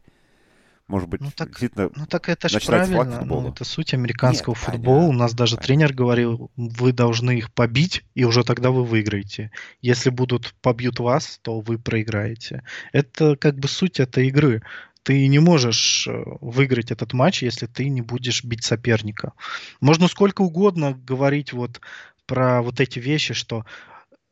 [0.89, 3.25] Может быть, ну так, действительно ну так это же правильно.
[3.25, 4.99] Ну, это суть американского Нет, футбола.
[4.99, 5.67] Понятно, У нас даже понятно.
[5.67, 9.51] тренер говорил, вы должны их побить, и уже тогда вы выиграете.
[9.83, 12.63] Если будут побьют вас, то вы проиграете.
[12.93, 14.63] Это как бы суть этой игры.
[15.03, 19.33] Ты не можешь э, выиграть этот матч, если ты не будешь бить соперника.
[19.81, 21.81] Можно сколько угодно говорить вот
[22.27, 23.65] про вот эти вещи, что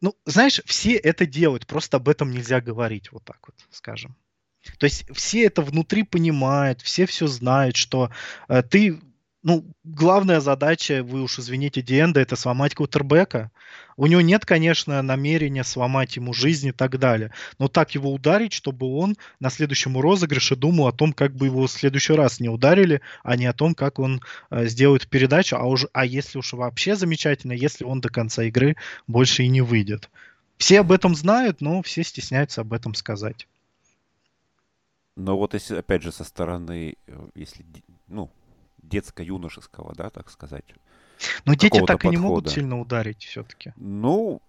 [0.05, 4.15] ну, знаешь, все это делают, просто об этом нельзя говорить, вот так вот, скажем.
[4.79, 8.11] То есть все это внутри понимают, все все знают, что
[8.49, 9.01] э, ты
[9.45, 13.51] ну, главная задача, вы уж извините, Диэнда, это сломать кутербека.
[13.99, 17.31] У него нет, конечно, намерения сломать ему жизнь и так далее.
[17.59, 21.67] Но так его ударить, чтобы он на следующем розыгрыше думал о том, как бы его
[21.67, 25.57] в следующий раз не ударили, а не о том, как он э, сделает передачу.
[25.57, 28.77] А, уже, а если уж вообще замечательно, если он до конца игры
[29.07, 30.09] больше и не выйдет.
[30.57, 33.47] Все об этом знают, но все стесняются об этом сказать.
[35.17, 37.63] Но вот если, опять же, со стороны, э, если,
[38.09, 38.31] ну,
[38.89, 40.65] детско-юношеского, да, так сказать.
[41.45, 42.09] Но дети так подхода.
[42.09, 43.73] и не могут сильно ударить все-таки.
[43.77, 44.43] Ну,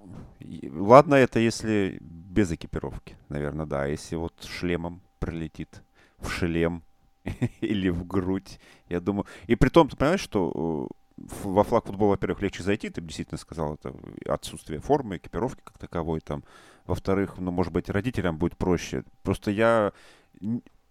[0.72, 3.86] ладно, это если без экипировки, наверное, да.
[3.86, 5.84] Если вот шлемом прилетит
[6.18, 6.84] в шлем
[7.62, 9.26] или в грудь, я думаю.
[9.48, 13.38] И при том, ты понимаешь, что э, во флаг футбола, во-первых, легче зайти, ты действительно
[13.38, 13.94] сказал, это
[14.28, 16.44] отсутствие формы, экипировки как таковой там.
[16.86, 19.04] Во-вторых, ну, может быть, родителям будет проще.
[19.24, 19.94] Просто я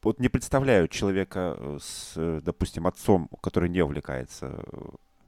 [0.04, 4.62] вот не представляю человека э, с, э, допустим, отцом, который не увлекается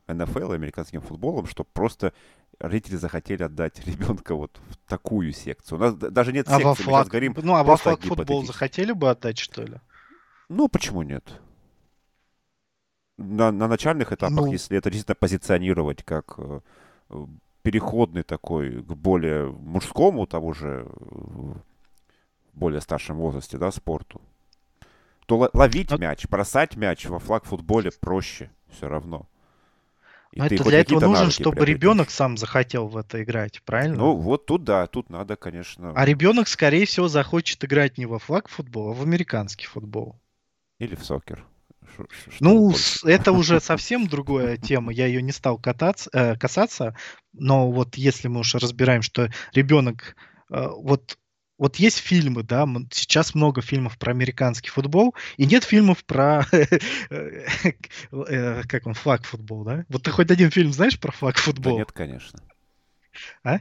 [0.06, 2.12] НФЛ, американским футболом, что просто
[2.58, 5.78] родители захотели отдать ребенка вот в такую секцию.
[5.78, 7.08] У нас даже нет а секции, во флаг...
[7.08, 9.80] говорим Ну, а во флаг футбол захотели бы отдать, что ли?
[10.48, 11.40] Ну, почему нет?
[13.16, 14.52] На, на начальных этапах, ну...
[14.52, 16.60] если это действительно позиционировать как э,
[17.62, 20.86] переходный такой к более мужскому, того же
[22.52, 24.20] более старшем возрасте, да, спорту,
[25.26, 25.98] то ловить а...
[25.98, 29.28] мяч, бросать мяч во флаг футболе проще все равно.
[30.32, 33.96] И Но это для этого нужно, чтобы ребенок сам захотел в это играть, правильно?
[33.96, 35.92] Ну вот тут да, тут надо, конечно.
[35.94, 40.16] А ребенок, скорее всего, захочет играть не во флаг футбол, а в американский футбол.
[40.78, 41.44] Или в сокер.
[42.40, 44.92] Ну, это уже совсем другая тема.
[44.92, 46.94] Я ее не стал кататься, э, касаться.
[47.32, 50.16] Но вот если мы уж разбираем, что ребенок
[50.50, 51.16] э, вот
[51.58, 56.46] вот есть фильмы, да, сейчас много фильмов про американский футбол, и нет фильмов про,
[57.10, 59.84] э, как он, флаг футбол, да?
[59.88, 61.74] Вот ты хоть один фильм знаешь про флаг футбол?
[61.74, 62.40] Да нет, конечно.
[63.42, 63.60] А?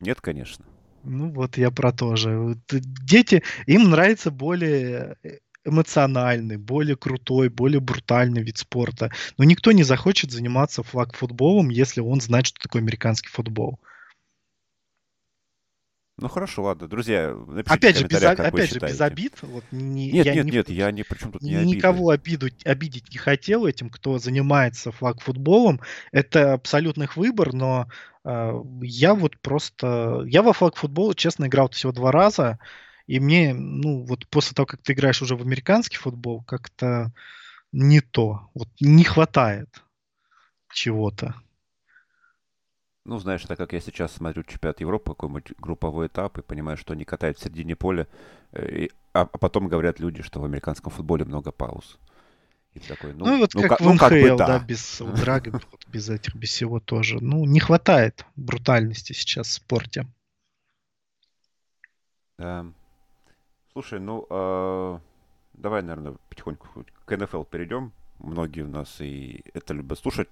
[0.00, 0.64] Нет, конечно.
[1.02, 2.56] Ну вот я про то же.
[2.70, 5.16] Дети, им нравится более
[5.64, 9.10] эмоциональный, более крутой, более брутальный вид спорта.
[9.36, 13.80] Но никто не захочет заниматься флаг футболом, если он знает, что такое американский футбол.
[16.16, 19.34] Ну хорошо, ладно, друзья, напишите опять же, без, опять же, без обид.
[19.42, 22.46] Вот, не, нет, я нет, не, нет, я ни при чем тут не Никого обиду,
[22.64, 25.80] обидеть не хотел этим, кто занимается флаг-футболом.
[26.12, 27.88] Это абсолютный выбор, но
[28.24, 30.22] э, я вот просто...
[30.26, 32.60] Я во флаг-футбол, честно, играл всего два раза,
[33.08, 37.12] и мне, ну, вот после того, как ты играешь уже в американский футбол, как-то
[37.72, 38.48] не то.
[38.54, 39.82] Вот не хватает
[40.72, 41.34] чего-то.
[43.04, 46.94] Ну, знаешь, так как я сейчас смотрю чемпионат Европы, какой-нибудь групповой этап, и понимаю, что
[46.94, 48.06] они катают в середине поля,
[48.52, 51.98] э, и, а, а потом говорят люди, что в американском футболе много пауз.
[52.72, 54.46] И такой, ну, ну, вот ну, как, как в НХЛ, ну, как бы, да.
[54.46, 57.18] да, без драга, без этих, без всего тоже.
[57.20, 60.06] Ну, не хватает брутальности сейчас в спорте.
[62.38, 62.66] Да.
[63.72, 64.98] Слушай, ну, э,
[65.52, 67.92] давай, наверное, потихоньку к НФЛ перейдем.
[68.18, 70.30] Многие у нас и это любят слушать.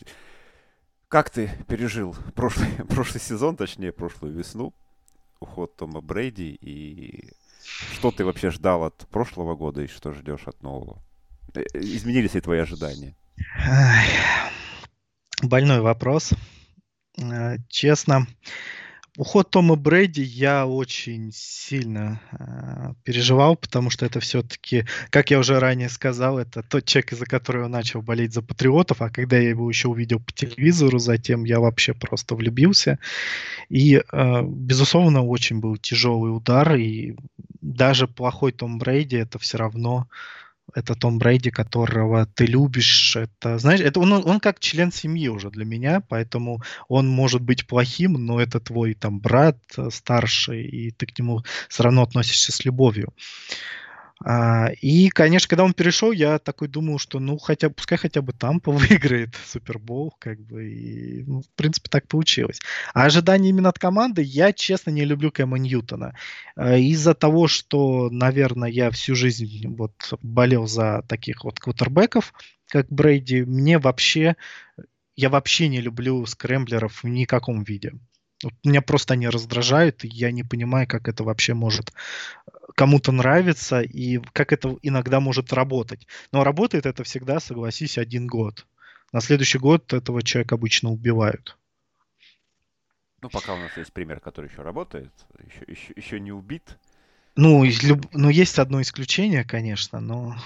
[1.12, 4.72] Как ты пережил прошлый, прошлый сезон, точнее, прошлую весну,
[5.40, 7.28] уход Тома Брейди, и
[7.92, 11.04] что ты вообще ждал от прошлого года и что ждешь от нового?
[11.52, 13.14] Э, э, изменились ли твои ожидания?
[15.42, 16.32] Больной вопрос.
[17.18, 18.26] Э, честно,
[19.18, 25.60] Уход Тома Брэди я очень сильно э, переживал, потому что это все-таки, как я уже
[25.60, 29.68] ранее сказал, это тот человек, из-за которого начал болеть за патриотов, а когда я его
[29.68, 32.98] еще увидел по телевизору, затем я вообще просто влюбился.
[33.68, 37.14] И, э, безусловно, очень был тяжелый удар, и
[37.60, 40.08] даже плохой Том Брейди это все равно
[40.74, 43.16] это Том Брейди, которого ты любишь.
[43.16, 47.66] Это, знаешь, это он, он как член семьи уже для меня, поэтому он может быть
[47.66, 52.52] плохим, но это твой там брат э, старший, и ты к нему все равно относишься
[52.52, 53.12] с любовью.
[53.12, 53.81] А,
[54.80, 58.70] и, конечно, когда он перешел, я такой думал, что ну хотя пускай хотя бы Тампа
[58.72, 62.60] выиграет Супербол, как бы, и, ну, в принципе, так получилось.
[62.94, 66.14] А ожидания именно от команды, я, честно, не люблю Кэма Ньютона.
[66.56, 72.32] А, из-за того, что, наверное, я всю жизнь вот болел за таких вот квотербеков,
[72.68, 74.36] как Брейди, мне вообще,
[75.16, 77.92] я вообще не люблю скрэмблеров в никаком виде.
[78.64, 81.92] Меня просто они раздражают, и я не понимаю, как это вообще может
[82.74, 86.06] кому-то нравиться и как это иногда может работать.
[86.32, 88.66] Но работает это всегда, согласись, один год.
[89.12, 91.58] На следующий год этого человека обычно убивают.
[93.20, 96.78] Ну, пока у нас есть пример, который еще работает, еще, еще, еще не убит.
[97.36, 98.06] Ну, люб...
[98.12, 100.36] ну, есть одно исключение, конечно, но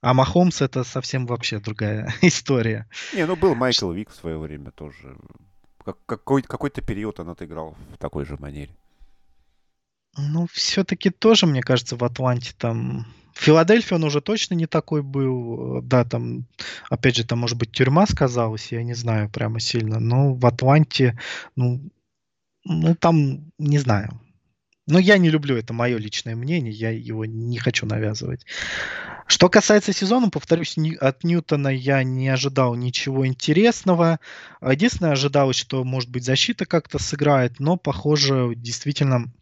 [0.00, 2.88] А Махомс это совсем вообще другая история.
[3.12, 5.16] Не, ну был Майкл Вик в свое время тоже.
[5.86, 8.74] Как, какой, какой-то период он отыграл в такой же манере.
[10.18, 13.06] Ну, все-таки тоже, мне кажется, в Атланте там...
[13.32, 15.80] В Филадельфии он уже точно не такой был.
[15.82, 16.46] Да, там,
[16.90, 20.00] опять же, там, может быть, тюрьма сказалась, я не знаю прямо сильно.
[20.00, 21.16] Но в Атланте,
[21.54, 21.80] ну,
[22.64, 24.20] ну там, не знаю.
[24.86, 28.46] Но я не люблю, это мое личное мнение, я его не хочу навязывать.
[29.26, 34.20] Что касается сезона, повторюсь, от Ньютона я не ожидал ничего интересного.
[34.62, 39.32] Единственное, ожидалось, что, может быть, защита как-то сыграет, но, похоже, действительно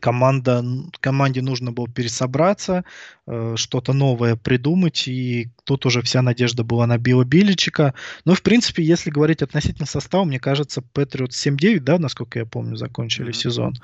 [0.00, 0.62] команда,
[1.00, 2.84] команде нужно было пересобраться,
[3.26, 7.94] э, что-то новое придумать, и тут уже вся надежда была на Билла Биличика.
[8.26, 12.76] Ну, в принципе, если говорить относительно состава, мне кажется, Патриот 7-9, да, насколько я помню,
[12.76, 13.32] закончили mm-hmm.
[13.32, 13.74] сезон.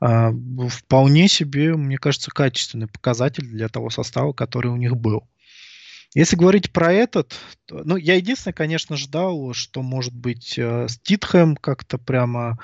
[0.00, 0.32] А,
[0.68, 5.28] вполне себе, мне кажется, качественный показатель для того состава, который у них был.
[6.14, 7.34] Если говорить про этот,
[7.66, 12.58] то, ну, я единственное, конечно, ждал, что, может быть, э, Ститхэм как-то прямо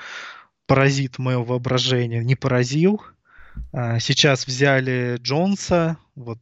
[0.65, 2.23] поразит мое воображение.
[2.23, 3.03] Не поразил.
[3.71, 6.39] А, сейчас взяли Джонса, вот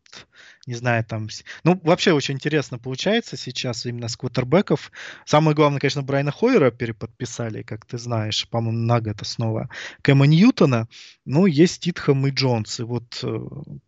[0.66, 1.28] не знаю, там...
[1.64, 4.92] Ну, вообще очень интересно получается сейчас именно с квотербеков.
[5.26, 9.70] Самое главное, конечно, Брайана Хойера переподписали, как ты знаешь, по-моему, на год снова.
[10.02, 10.88] Кэма Ньютона,
[11.26, 12.80] ну, есть Титхам и Джонс.
[12.80, 13.40] И вот, э,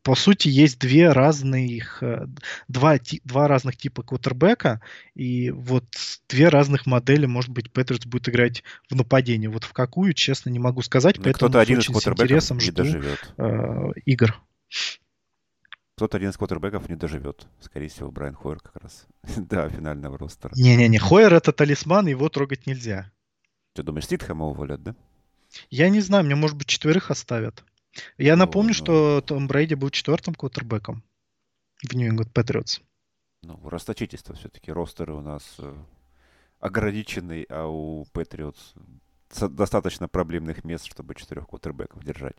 [0.03, 2.27] по сути, есть две разных, э,
[2.67, 4.81] два, два разных типа квотербека,
[5.13, 5.85] и вот
[6.27, 9.47] две разных модели, может быть, Патриотс будет играть в нападении.
[9.47, 12.83] Вот в какую, честно, не могу сказать, ну, поэтому кто-то один из квотербеков не жду
[12.83, 13.33] доживет.
[13.37, 14.35] Э, игр.
[15.95, 17.47] Кто-то один из квотербеков не доживет.
[17.61, 19.07] Скорее всего, Брайан Хойер как раз.
[19.37, 20.51] да, финального ростера.
[20.53, 23.11] Не-не-не, Хойер это талисман, его трогать нельзя.
[23.73, 24.95] Ты думаешь, Ситхэма уволят, да?
[25.69, 27.63] Я не знаю, мне, может быть, четверых оставят.
[28.17, 28.73] Я ну, напомню, ну...
[28.73, 31.01] что Том Брейди был четвертым квотербеком
[31.81, 32.81] в Нью-Ингленд Патриотс.
[33.43, 34.73] Ну, расточительство все-таки.
[34.73, 35.75] Ростеры у нас э,
[36.59, 38.73] ограниченный, а у Патриотс
[39.49, 42.35] достаточно проблемных мест, чтобы четырех квотербеков держать.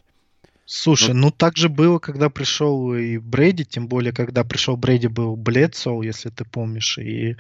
[0.69, 5.07] Слушай, ну, ну так же было, когда пришел и Брэди, тем более, когда пришел Брэди,
[5.07, 7.37] был Бледсоу, если ты помнишь, и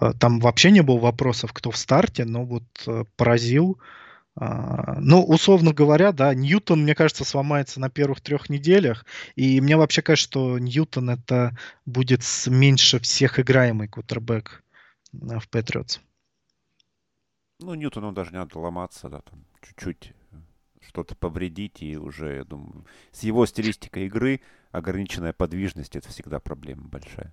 [0.00, 3.78] э, там вообще не было вопросов, кто в старте, но вот э, поразил.
[4.40, 9.06] Э, ну, условно говоря, да, Ньютон, мне кажется, сломается на первых трех неделях,
[9.36, 11.56] и мне вообще кажется, что Ньютон это
[11.86, 14.64] будет меньше всех играемый кутербэк
[15.12, 16.00] э, в Патриотс.
[17.60, 20.12] Ну, Ньютону даже не надо ломаться, да, там чуть-чуть
[20.88, 24.40] что-то повредить, и уже, я думаю, с его стилистикой игры
[24.72, 27.32] ограниченная подвижность— это всегда проблема большая.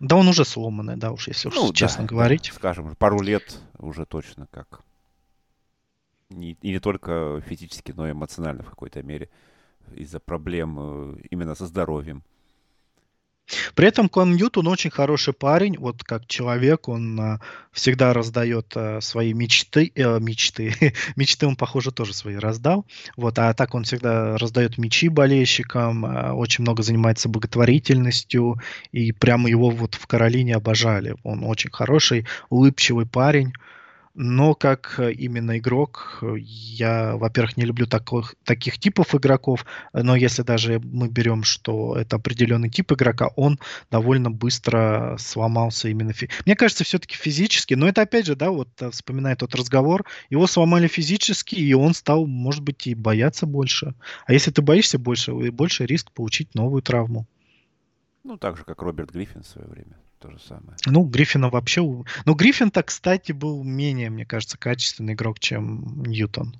[0.00, 2.50] Да он уже сломанный, да уж, если ну, уж честно да, говорить.
[2.50, 4.82] Да, скажем, пару лет уже точно как.
[6.30, 9.28] И не только физически, но и эмоционально в какой-то мере
[9.94, 12.22] из-за проблем э, именно со здоровьем.
[13.74, 17.40] При этом Кон Ньют, он очень хороший парень, вот как человек, он а,
[17.72, 20.74] всегда раздает а, свои мечты, э, мечты,
[21.16, 26.32] мечты он, похоже, тоже свои раздал, вот, а так он всегда раздает мечи болельщикам, а,
[26.34, 28.60] очень много занимается благотворительностью,
[28.92, 33.52] и прямо его вот в Каролине обожали, он очень хороший, улыбчивый парень,
[34.20, 40.16] но как э, именно игрок, э, я, во-первых, не люблю таких, таких типов игроков, но
[40.16, 43.60] если даже мы берем, что это определенный тип игрока, он
[43.92, 46.12] довольно быстро сломался именно...
[46.12, 46.28] Фи...
[46.46, 50.48] Мне кажется, все-таки физически, но это опять же, да, вот э, вспоминая тот разговор, его
[50.48, 53.94] сломали физически, и он стал, может быть, и бояться больше.
[54.26, 57.28] А если ты боишься больше, больше риск получить новую травму.
[58.24, 60.76] Ну, так же, как Роберт Гриффин в свое время то же самое.
[60.86, 61.80] Ну, Гриффина вообще...
[61.80, 66.56] Ну, Гриффин-то, кстати, был менее, мне кажется, качественный игрок, чем Ньютон.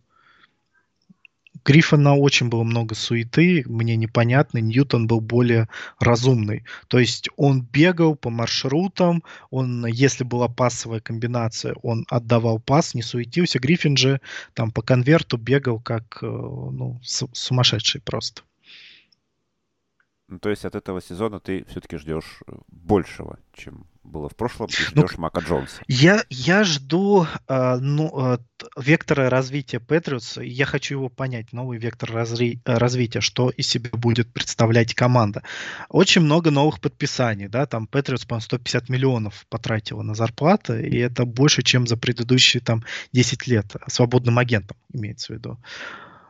[1.64, 4.58] Гриффина очень было много суеты, мне непонятно.
[4.58, 5.68] Ньютон был более
[5.98, 6.64] разумный.
[6.88, 13.02] То есть он бегал по маршрутам, он, если была пасовая комбинация, он отдавал пас, не
[13.02, 13.58] суетился.
[13.58, 14.20] Гриффин же
[14.54, 18.42] там по конверту бегал как э, ну, сумасшедший просто.
[20.28, 24.68] Ну, то есть от этого сезона ты все-таки ждешь э, большего, чем было в прошлом,
[24.68, 25.82] ты ждешь ну, Мака Джонса.
[25.88, 28.38] Я, я жду э, ну, э,
[28.76, 33.88] вектора развития Патриотса, и я хочу его понять, новый вектор разри, развития, что из себя
[33.92, 35.42] будет представлять команда.
[35.88, 41.24] Очень много новых подписаний, да, там Патриотс, по 150 миллионов потратила на зарплаты, и это
[41.24, 45.58] больше, чем за предыдущие там 10 лет свободным агентом, имеется в виду.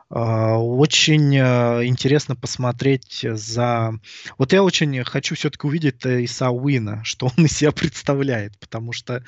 [0.09, 3.93] Очень э, интересно посмотреть за...
[4.37, 9.23] Вот я очень хочу все-таки увидеть Иса Уина, что он из себя представляет, потому что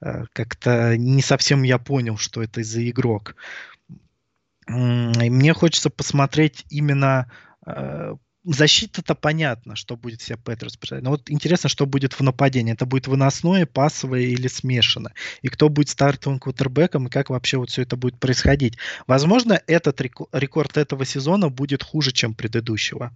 [0.00, 3.36] э, как-то не совсем я понял, что это за игрок.
[4.66, 7.30] И мне хочется посмотреть именно
[7.66, 8.14] э,
[8.44, 12.74] защита-то понятно, что будет вся Патриотс Но вот интересно, что будет в нападении.
[12.74, 15.12] Это будет выносное, пасовое или смешано.
[15.42, 18.76] И кто будет стартовым квотербеком, и как вообще вот все это будет происходить.
[19.06, 23.12] Возможно, этот рекорд этого сезона будет хуже, чем предыдущего.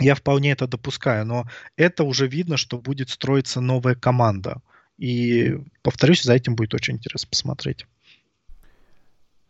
[0.00, 1.46] Я вполне это допускаю, но
[1.76, 4.60] это уже видно, что будет строиться новая команда.
[4.98, 7.86] И, повторюсь, за этим будет очень интересно посмотреть.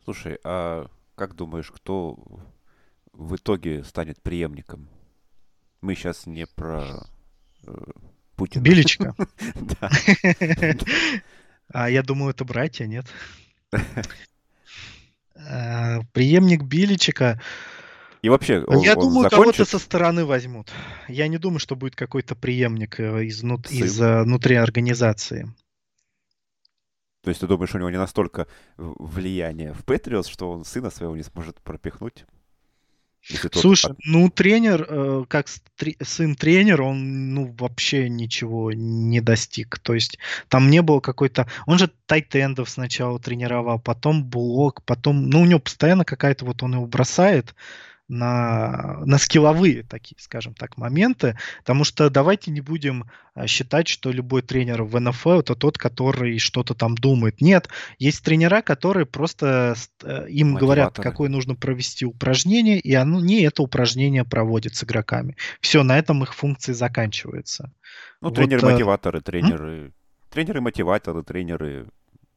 [0.05, 2.19] Слушай, а как думаешь, кто
[3.17, 4.89] в итоге станет преемником?
[5.81, 7.07] Мы сейчас не про
[7.67, 7.73] э,
[8.37, 8.63] Путина.
[8.63, 9.15] Билечка.
[11.69, 13.07] А я думаю, это братья, нет?
[15.35, 17.43] А, преемник Биличика.
[18.23, 19.31] И вообще, он, я думаю, закончит...
[19.31, 20.73] кого-то со стороны возьмут.
[21.09, 25.53] Я не думаю, что будет какой-то преемник э, из, из э, внутри организации.
[27.23, 28.47] То есть ты думаешь, у него не настолько
[28.77, 32.25] влияние в Патриотс, что он сына своего не сможет пропихнуть?
[33.53, 33.99] Слушай, тот...
[34.05, 35.47] ну тренер, э, как
[36.03, 39.79] сын тренер, он ну вообще ничего не достиг.
[39.81, 40.19] То есть
[40.49, 41.49] там не было какой-то...
[41.67, 45.29] Он же тайтендов сначала тренировал, потом блок, потом...
[45.29, 47.55] Ну у него постоянно какая-то вот он его бросает,
[48.09, 54.13] на, на скилловые такие, скажем так, моменты, потому что давайте не будем а, считать, что
[54.13, 57.41] любой тренер в НФЛ это тот, который что-то там думает.
[57.41, 63.43] Нет, есть тренера, которые просто э, им говорят, какое нужно провести упражнение, и оно не
[63.43, 65.37] это упражнение проводит с игроками.
[65.61, 67.73] Все, на этом их функции заканчиваются.
[68.21, 69.93] Ну, вот, тренеры-мотиваторы, тренеры,
[70.31, 71.89] тренеры-мотиваторы, тренеры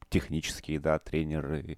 [0.09, 1.77] технические, да, тренеры,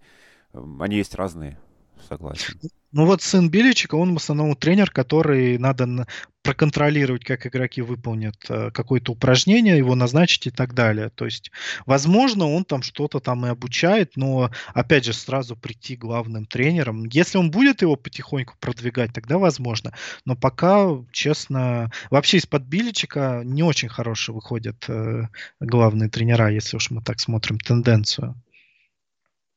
[0.54, 1.60] они есть разные
[2.08, 2.60] согласен.
[2.92, 6.08] Ну вот сын Беличика, он в основном тренер, который надо
[6.44, 11.10] проконтролировать, как игроки выполнят э, какое-то упражнение, его назначить и так далее.
[11.10, 11.52] То есть,
[11.86, 17.06] возможно, он там что-то там и обучает, но, опять же, сразу прийти главным тренером.
[17.06, 19.94] Если он будет его потихоньку продвигать, тогда возможно.
[20.26, 25.28] Но пока, честно, вообще из-под Биличика не очень хорошие выходят э,
[25.60, 28.36] главные тренера, если уж мы так смотрим тенденцию.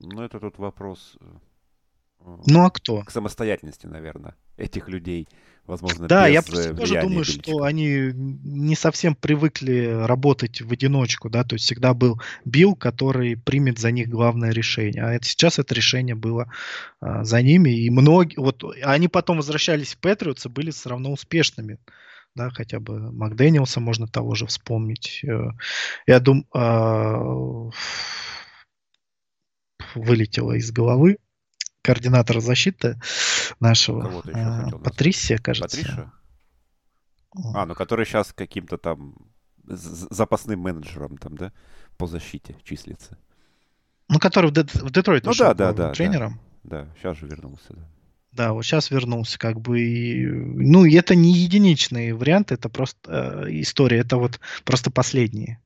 [0.01, 1.25] Ну, это тут вопрос э,
[2.47, 3.03] ну а кто?
[3.03, 5.29] К самостоятельности, наверное, этих людей,
[5.67, 7.43] возможно, Да, я просто тоже думаю, Беличика.
[7.43, 13.37] что они не совсем привыкли работать в одиночку, да, то есть всегда был Билл, который
[13.37, 16.51] примет за них главное решение, а это, сейчас это решение было
[17.01, 21.13] а, за ними, и многие, вот, они потом возвращались в Патриотс и были все равно
[21.13, 21.79] успешными,
[22.35, 25.21] да, хотя бы Макдэниелса можно того же вспомнить.
[25.25, 25.51] Э,
[26.07, 27.73] я думаю,
[29.95, 31.19] вылетело из головы
[31.85, 32.99] координатора защиты
[33.61, 34.23] нашего.
[34.33, 35.77] А, Патрисия, кажется.
[35.77, 36.13] Патриша?
[37.55, 39.15] А, ну который сейчас каким-то там
[39.67, 41.53] запасным менеджером там, да,
[41.99, 43.19] по защите числится.
[44.09, 46.41] Ну, который в, Дет в Детройт ну, ушел, да, да, да, тренером.
[46.63, 47.89] Да, да, сейчас же вернулся, да.
[48.33, 53.45] Да, вот сейчас вернулся, как бы, и, ну, и это не единичный вариант, это просто
[53.47, 55.61] э, история, это вот просто последние.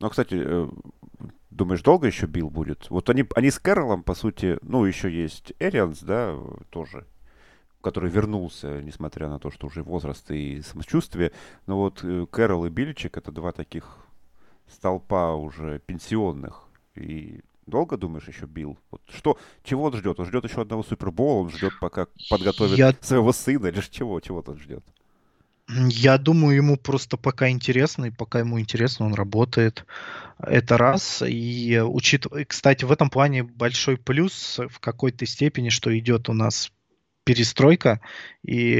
[0.00, 0.68] Ну, кстати, э,
[1.52, 2.88] Думаешь, долго еще Билл будет?
[2.88, 6.34] Вот они, они с Кэролом, по сути, ну, еще есть Эрианс, да,
[6.70, 7.06] тоже,
[7.82, 11.30] который вернулся, несмотря на то, что уже возраст и самочувствие.
[11.66, 13.98] Но вот э, Кэрол и Бильчик— это два таких
[14.66, 16.68] столпа уже пенсионных.
[16.94, 18.78] И долго, думаешь, еще Билл?
[18.90, 20.18] Вот что, чего он ждет?
[20.20, 22.94] Он ждет еще одного Супербола, он ждет, пока подготовит Я...
[23.02, 24.84] своего сына, или чего, чего он ждет?
[25.68, 29.86] Я думаю, ему просто пока интересно, и пока ему интересно, он работает.
[30.38, 31.22] Это раз.
[31.26, 36.72] И учитывая, кстати, в этом плане большой плюс в какой-то степени, что идет у нас
[37.24, 38.00] перестройка,
[38.42, 38.72] и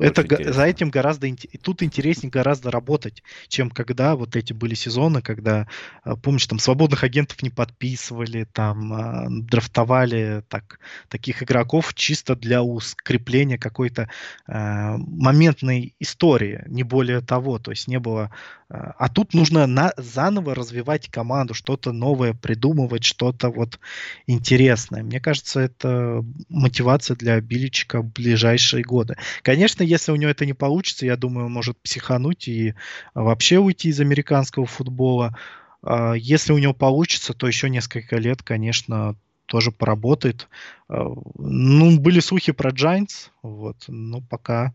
[0.00, 5.20] это за этим гораздо и тут интереснее гораздо работать, чем когда вот эти были сезоны,
[5.20, 5.68] когда
[6.02, 12.62] а, помнишь там свободных агентов не подписывали, там а, драфтовали так таких игроков чисто для
[12.62, 14.08] ускрепления какой-то
[14.46, 18.30] э, моментной истории, не более того, то есть не было
[18.70, 23.80] а тут нужно на, заново развивать команду, что-то новое придумывать, что-то вот
[24.28, 25.02] интересное.
[25.02, 29.16] Мне кажется, это мотивация для Биличика в ближайшие годы.
[29.42, 32.74] Конечно, если у него это не получится, я думаю, он может психануть и
[33.12, 35.36] вообще уйти из американского футбола.
[35.82, 39.16] А если у него получится, то еще несколько лет, конечно,
[39.46, 40.48] тоже поработает.
[40.88, 41.08] А,
[41.38, 44.74] ну, были слухи про Giants, вот, но пока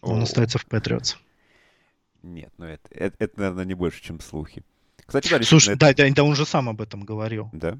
[0.00, 1.16] он остается в Патриотс.
[2.26, 4.64] Нет, ну это, это, это, наверное, не больше, чем слухи.
[5.06, 5.86] Кстати, да, Слушай, это...
[5.86, 7.48] да, да, да, он же сам об этом говорил.
[7.52, 7.78] Да?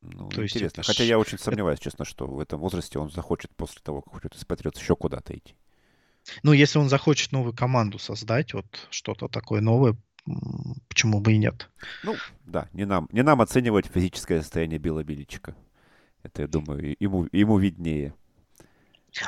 [0.00, 0.80] Ну, То интересно.
[0.80, 1.90] Есть Хотя я очень сомневаюсь, это...
[1.90, 5.36] честно, что в этом возрасте он захочет после того, как уйдет из Патриотс, еще куда-то
[5.36, 5.54] идти.
[6.42, 9.94] Ну, если он захочет новую команду создать, вот что-то такое новое,
[10.88, 11.68] почему бы и нет?
[12.02, 12.16] Ну,
[12.46, 15.54] да, не нам, не нам оценивать физическое состояние Билла Биличика.
[16.22, 18.14] Это, я думаю, ему, ему виднее.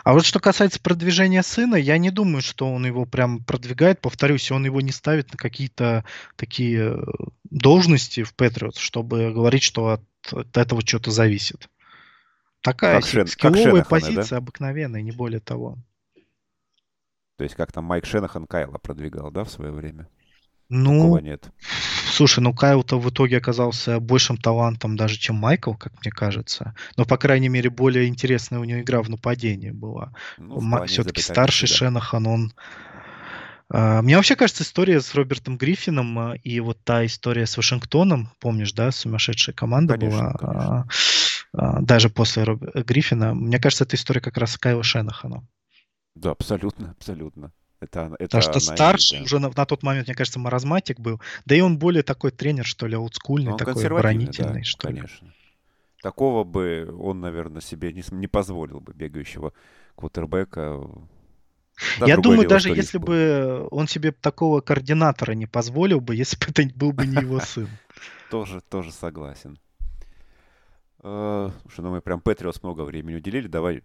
[0.04, 4.00] А вот что касается продвижения сына, я не думаю, что он его прям продвигает.
[4.00, 6.04] Повторюсь, он его не ставит на какие-то
[6.36, 7.04] такие э,
[7.50, 10.02] должности в Патриотс, чтобы говорить, что от,
[10.32, 11.68] от этого что-то зависит.
[12.60, 13.88] Такая Как Шен- как скилловая Шенахана, да?
[13.88, 15.78] позиция обыкновенная, не более того.
[17.36, 20.08] То есть как там Майк Шенахан Кайла продвигал, да, в свое время?
[20.68, 21.50] Ну, Такого нет.
[22.12, 26.74] Слушай, ну Кайл-то в итоге оказался большим талантом даже, чем Майкл, как мне кажется.
[26.96, 30.12] Но, по крайней мере, более интересная у него игра в нападении была.
[30.36, 31.74] Ну, в Все-таки старший да.
[31.74, 32.52] Шенахан, он...
[33.70, 38.28] А, Мне вообще кажется, история с Робертом Гриффином а, и вот та история с Вашингтоном,
[38.40, 40.80] помнишь, да, сумасшедшая команда Конечно, была, конечно.
[40.80, 40.86] а,
[41.54, 43.32] а, даже после Роб- Гриффина.
[43.34, 45.46] Мне кажется, это история как раз Кайла Шенахана.
[46.14, 47.52] Да, абсолютно, абсолютно.
[47.82, 49.22] Это, это Потому что да.
[49.24, 51.20] уже на, на тот момент, мне кажется, маразматик был.
[51.46, 54.98] Да и он более такой тренер, что ли, олдскульный, он такой оборонительный, да, что ли.
[54.98, 55.32] конечно.
[56.00, 59.52] Такого бы он, наверное, себе не, не позволил бы, бегающего
[59.96, 60.80] квотербека.
[61.98, 63.06] Да, Я думаю, даже что если был.
[63.06, 67.40] бы он себе такого координатора не позволил бы, если бы это был бы не его
[67.44, 67.68] сын.
[68.30, 69.58] Тоже, тоже согласен.
[71.02, 73.48] Э, Слушай, ну мы прям Патриотс много времени уделили.
[73.48, 73.82] Давай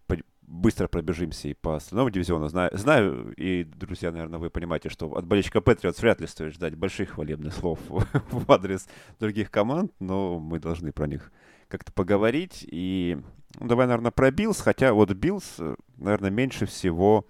[0.47, 2.47] быстро пробежимся и по остальному дивизиону.
[2.47, 6.75] Знаю, знаю, и, друзья, наверное, вы понимаете, что от болельщика Патриотс вряд ли стоит ждать
[6.75, 8.87] больших хвалебных слов в адрес
[9.19, 11.31] других команд, но мы должны про них
[11.67, 12.65] как-то поговорить.
[12.71, 13.17] И
[13.59, 15.59] ну, давай, наверное, про Биллс, хотя вот Биллс,
[15.97, 17.27] наверное, меньше всего,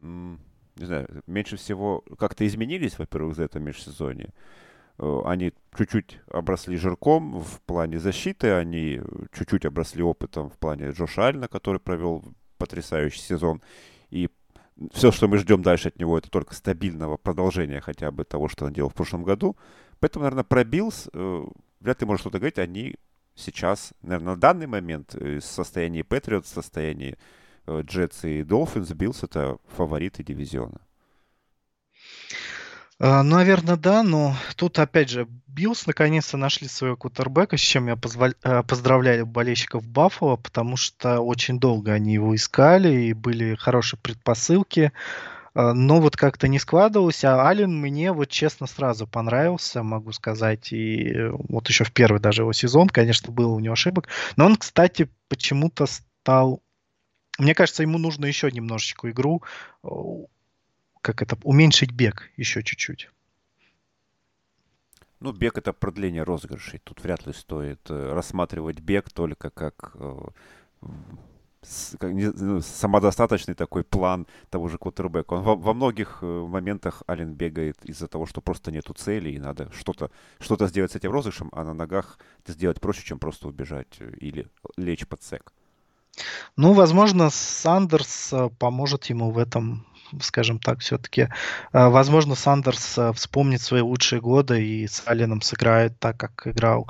[0.00, 0.38] не
[0.76, 4.30] знаю, меньше всего как-то изменились, во-первых, за это межсезонье.
[4.98, 9.00] Э, Они чуть-чуть обросли жирком в плане защиты, они
[9.36, 12.24] чуть-чуть обросли опытом в плане Джоша Аллена, который провел
[12.58, 13.60] потрясающий сезон.
[14.10, 14.28] И
[14.92, 18.66] все, что мы ждем дальше от него, это только стабильного продолжения хотя бы того, что
[18.66, 19.56] он делал в прошлом году.
[20.00, 21.44] Поэтому, наверное, про Биллс э,
[21.80, 22.58] вряд ли можно что-то говорить.
[22.58, 22.96] Они
[23.34, 27.16] сейчас, наверное, на данный момент э, в состоянии Пэтриотс, в состоянии
[27.66, 30.80] Джетс и Долфинс, Биллс это фавориты дивизиона.
[33.00, 37.96] А, наверное, да, но тут, опять же, Биллс наконец-то нашли своего квотербека, с чем я
[37.96, 43.98] позволь- э, поздравляю болельщиков Баффало, потому что очень долго они его искали, и были хорошие
[44.00, 44.92] предпосылки,
[45.54, 50.72] А, но вот как-то не складывалось, а Ален мне вот честно сразу понравился, могу сказать,
[50.72, 54.56] и вот еще в первый даже его сезон, конечно, было у него ошибок, но он,
[54.56, 56.62] кстати, почему-то стал...
[57.38, 59.42] Мне кажется, ему нужно еще немножечко игру
[61.04, 63.10] как это, уменьшить бег еще чуть-чуть.
[65.20, 66.80] Ну, бег это продление розыгрышей.
[66.82, 70.20] Тут вряд ли стоит э, рассматривать бег только как, э,
[72.00, 75.34] ну, самодостаточный такой план того же квотербека.
[75.34, 79.38] Он во, во многих э, моментах Ален бегает из-за того, что просто нету цели, и
[79.38, 83.48] надо что-то что сделать с этим розыгрышем, а на ногах это сделать проще, чем просто
[83.48, 84.48] убежать или
[84.78, 85.52] лечь под сек.
[86.56, 89.84] Ну, возможно, Сандерс поможет ему в этом,
[90.20, 91.28] скажем так, все-таки.
[91.72, 96.88] Возможно, Сандерс э, вспомнит свои лучшие годы и с Алленом сыграет так, как играл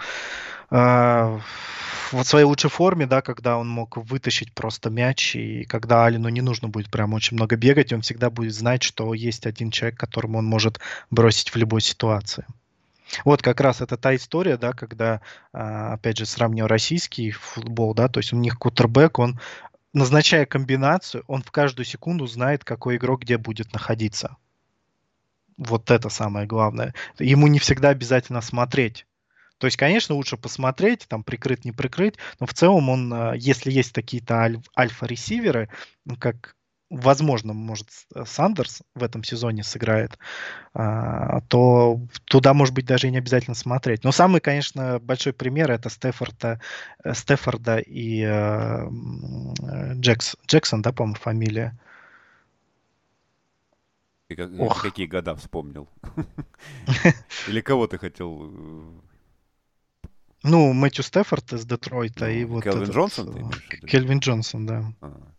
[0.71, 1.39] э,
[2.13, 6.41] в своей лучшей форме, да, когда он мог вытащить просто мяч, и когда Алину не
[6.41, 10.39] нужно будет прям очень много бегать, он всегда будет знать, что есть один человек, которому
[10.39, 12.45] он может бросить в любой ситуации.
[13.25, 15.21] Вот как раз это та история, да, когда,
[15.53, 19.39] опять же, сравнил российский футбол, да, то есть у них кутербэк, он,
[19.95, 24.37] назначая комбинацию, он в каждую секунду знает, какой игрок где будет находиться.
[25.57, 26.95] Вот это самое главное.
[27.19, 29.07] Ему не всегда обязательно смотреть.
[29.59, 33.71] То есть, конечно, лучше посмотреть, там, прикрыть, не прикрыть, но в целом он, а, если
[33.71, 35.71] есть какие-то аль- альфа-ресиверы,
[36.05, 36.57] ну, как
[36.95, 40.19] возможно, может, э, Сандерс в этом сезоне сыграет,
[40.73, 44.05] а, то туда, может быть, даже и не обязательно смотреть.
[44.05, 46.61] Но самый, конечно, большой пример это Стефорда,
[47.05, 48.89] э, Стефорда и э,
[49.95, 51.79] Джекс, Джексон, да, по-моему, фамилия.
[54.29, 54.83] И как- Ох.
[54.83, 55.89] какие года вспомнил?
[57.49, 58.51] Или кого ты хотел?
[60.43, 63.73] Ну, Мэтью Стефорд из Детройта и ну, вот Келвин этот, Джонсон, э, ты имеешь в
[63.73, 63.87] виду?
[63.87, 64.93] Кельвин Джонсон, да.
[65.01, 65.34] А.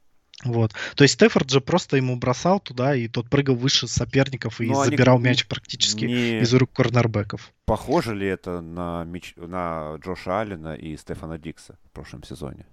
[0.46, 0.74] Вот.
[0.96, 4.80] То есть Стефорд же просто ему бросал туда, и тот прыгал выше соперников и Ну,
[4.80, 7.52] они забирал не- мяч практически не- из рук корнербеков.
[7.66, 9.34] Похоже ли это на, меч...
[9.36, 12.66] на Джоша Аллена и Стефана Дикса в прошлом сезоне?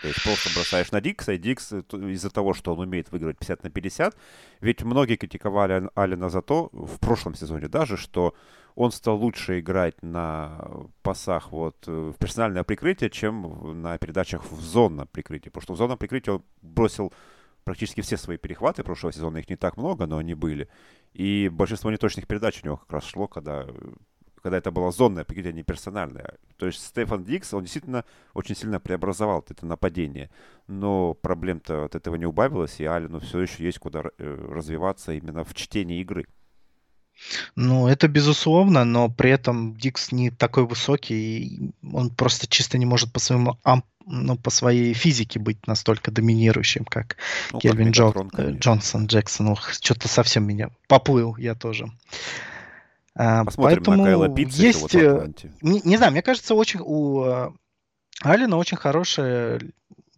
[0.00, 3.62] То есть просто бросаешь на Дикса, и Дикс из-за того, что он умеет выигрывать 50
[3.62, 4.16] на 50,
[4.60, 8.34] ведь многие критиковали Аллена за то, в прошлом сезоне даже, что
[8.74, 10.58] он стал лучше играть на
[11.02, 15.50] пасах вот, э, в персональное прикрытие, чем на передачах в зонное прикрытие.
[15.50, 17.12] Потому что в зонном прикрытии он бросил
[17.64, 20.68] практически все свои перехваты прошлого сезона, их не так много, но они были.
[21.12, 23.92] И большинство неточных передач у него как раз шло, когда э,
[24.42, 26.34] когда это было зонное покидание, не персональное.
[26.56, 28.04] То есть Стефан Дикс, он действительно
[28.34, 30.30] очень сильно преобразовал это нападение.
[30.66, 35.44] Но проблем-то от этого не убавилось, и Алину все еще есть куда э, развиваться именно
[35.44, 36.26] в чтении игры.
[37.56, 43.12] Ну, это безусловно, но при этом Дикс не такой высокий, он просто чисто не может
[43.12, 47.16] по своему амп ну, по своей физике быть настолько доминирующим, как
[47.52, 49.48] ну, Кельвин как Джон, э, Джонсон, Джексон.
[49.50, 51.86] Ох, что-то совсем меня поплыл я тоже.
[53.14, 57.24] А, Посмотрим Поэтому на Кайла Питца есть, э, не, не знаю, мне кажется, очень у
[57.24, 57.50] э,
[58.22, 59.60] Алина очень хорошая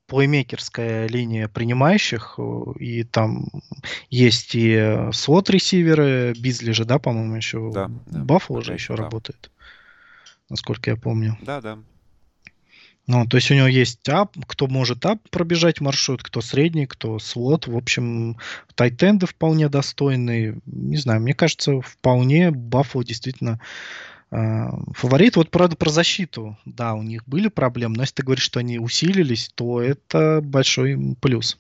[0.07, 2.39] плеймейкерская линия принимающих,
[2.79, 3.49] и там
[4.11, 9.05] есть и слот-ресиверы, Бизли же, да, по-моему, еще, да, да, Баффало же еще да.
[9.05, 9.51] работает,
[10.49, 11.39] насколько я помню.
[11.43, 11.79] Да, да.
[13.07, 17.19] Ну, то есть у него есть ап, кто может ап пробежать маршрут, кто средний, кто
[17.19, 17.67] слот.
[17.67, 18.39] В общем,
[18.75, 20.59] тайтенды вполне достойные.
[20.65, 23.65] Не знаю, мне кажется, вполне Баффало действительно э,
[24.95, 25.37] фаворит.
[25.37, 26.57] Вот, правда, про защиту.
[26.65, 31.17] Да, у них были проблемы, но если ты говоришь, что они усилились, то это большой
[31.21, 31.59] плюс.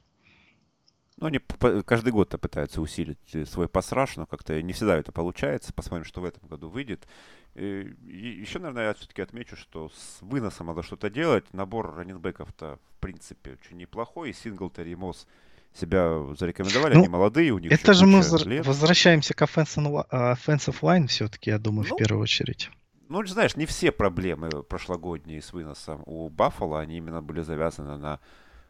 [1.16, 1.38] Ну, они
[1.86, 5.72] каждый год пытаются усилить э, свой пасраж, но как-то не всегда это получается.
[5.72, 7.06] Посмотрим, что в этом году выйдет.
[7.54, 11.44] И еще, наверное, я все-таки отмечу, что с выносом надо что-то делать.
[11.54, 14.30] Набор раненбеков-то, в принципе, очень неплохой.
[14.30, 15.28] И Синглтери и Мосс
[15.74, 18.66] себя зарекомендовали, ну, они молодые, у них Это же мы лет.
[18.66, 22.70] возвращаемся к offensive, offensive line все-таки, я думаю, ну, в первую очередь.
[23.08, 28.20] Ну, знаешь, не все проблемы прошлогодние с выносом у Баффала, они именно были завязаны на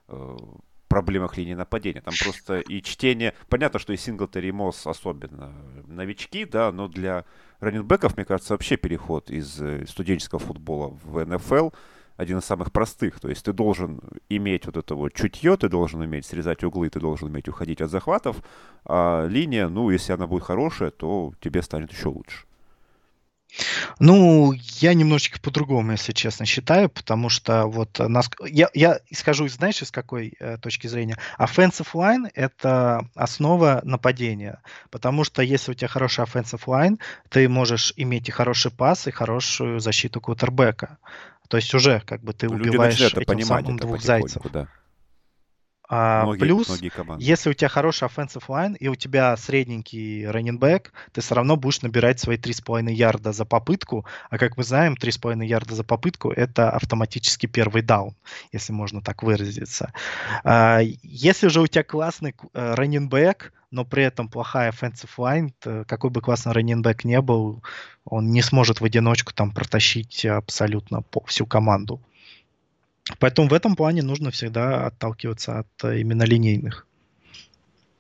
[0.09, 0.37] э,
[0.89, 2.01] проблемах линии нападения.
[2.01, 3.35] Там просто и чтение...
[3.49, 5.53] Понятно, что и Синглтери, и Мосс особенно
[5.87, 7.25] новички, да, но для
[7.61, 11.71] раненбеков, мне кажется, вообще переход из э, студенческого футбола в НФЛ
[12.17, 13.21] один из самых простых.
[13.21, 17.01] То есть ты должен иметь вот это вот чутье, ты должен уметь срезать углы, ты
[17.01, 18.37] должен уметь уходить от захватов,
[18.85, 22.45] а линия, ну, если она будет хорошая, то тебе станет еще лучше.
[24.01, 28.29] Ну, я немножечко по-другому, если честно, считаю, потому что вот нас...
[28.45, 31.19] я, я скажу, знаешь, из какой э, точки зрения?
[31.39, 34.61] Offensive line— это основа нападения,
[34.91, 36.99] потому что если у тебя хороший offensive line,
[37.29, 40.99] ты можешь иметь и хороший пас, и хорошую защиту квотербека.
[41.49, 44.43] То есть уже как бы ты ну, убиваешь этим самым двух зайцев.
[44.53, 44.69] Да.
[45.87, 50.87] А, многие, плюс, многие если у тебя хороший offensive line и у тебя средненький back,
[51.13, 54.07] ты все равно будешь набирать свои 3,5 ярда за попытку.
[54.31, 58.17] А как мы знаем, 3,5 ярда за попытку— это автоматически первый даун,
[58.51, 59.93] если можно так выразиться.
[60.43, 62.35] А, если же у тебя классный
[63.11, 67.63] back, но при этом плохая offensive line, то какой бы классный back не был,
[68.05, 72.01] он не сможет в одиночку там протащить абсолютно всю команду.
[73.19, 76.87] Поэтому в этом плане нужно всегда отталкиваться от э, именно линейных.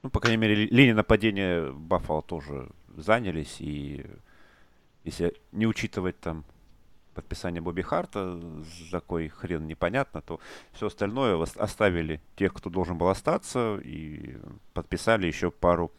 [0.02, 3.56] Ну, по крайней мере, линии нападения Баффало тоже занялись.
[3.58, 4.06] И
[5.02, 6.44] если не учитывать там
[7.14, 8.40] подписание Бобби Харта,
[8.90, 10.40] за кой хрен непонятно, то
[10.72, 14.36] все остальное оставили тех, кто должен был остаться, и
[14.72, 15.92] подписали еще пару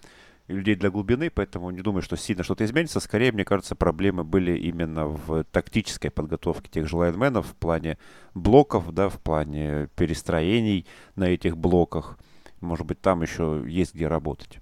[0.47, 2.99] людей для глубины, поэтому не думаю, что сильно что-то изменится.
[2.99, 7.97] Скорее, мне кажется, проблемы были именно в тактической подготовке тех же лайнменов в плане
[8.33, 10.85] блоков, да, в плане перестроений
[11.15, 12.19] на этих блоках.
[12.61, 14.59] Может быть, там еще есть где работать.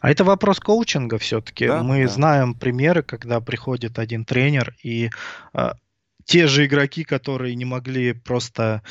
[0.00, 1.66] А это вопрос коучинга все-таки.
[1.66, 2.08] Да, Мы да.
[2.08, 5.10] знаем примеры, когда приходит один тренер и
[5.54, 5.72] э,
[6.24, 8.82] те же игроки, которые не могли просто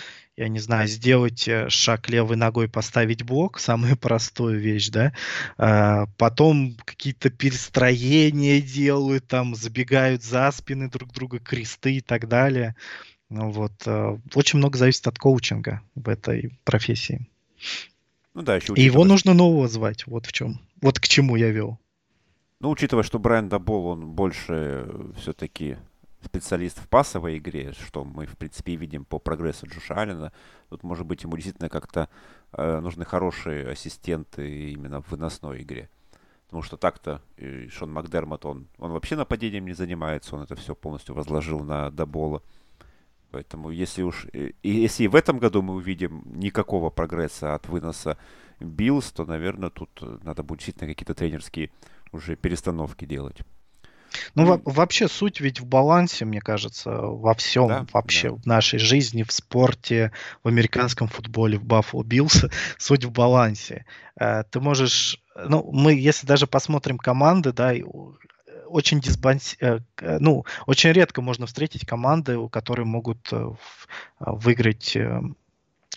[0.41, 5.13] я не знаю, сделать э, шаг левой ногой, поставить блок, самая простая вещь, да,
[5.57, 12.75] а, потом какие-то перестроения делают, там, забегают за спины друг друга, кресты и так далее.
[13.29, 13.73] Ну, вот.
[13.85, 17.27] Э, очень много зависит от коучинга в этой профессии.
[18.33, 20.59] Ну да, еще И его нужно нового звать, вот в чем.
[20.81, 21.79] Вот к чему я вел.
[22.59, 25.77] Ну, учитывая, что Брайан Дабол, он больше все-таки
[26.23, 30.31] специалист в пасовой игре, что мы, в принципе, видим по прогрессу Джоша Аллена.
[30.69, 32.09] Тут, может быть, ему действительно как-то
[32.53, 35.89] э, нужны хорошие ассистенты именно в выносной игре.
[36.45, 40.75] Потому что так-то э, Шон Макдермот, он, он вообще нападением не занимается, он это все
[40.75, 42.43] полностью возложил на Дабола.
[43.31, 44.27] Поэтому если уж...
[44.33, 48.17] Э, и если и в этом году мы увидим никакого прогресса от выноса
[48.63, 51.71] Биллс, то, наверное, тут э, надо будет действительно какие-то тренерские
[52.11, 53.41] уже перестановки делать.
[54.35, 58.35] Ну, во- вообще суть ведь в балансе, мне кажется, во всем да, вообще да.
[58.35, 60.11] в нашей жизни, в спорте,
[60.43, 62.45] в американском футболе, в Баффало Биллс,
[62.77, 63.85] суть в балансе.
[64.19, 67.73] Э, ты можешь, ну, мы, если даже посмотрим команды, да,
[68.67, 69.57] очень дисбанс...
[69.59, 73.49] Э, ну, очень редко можно встретить команды, у которых могут э,
[74.19, 74.97] выиграть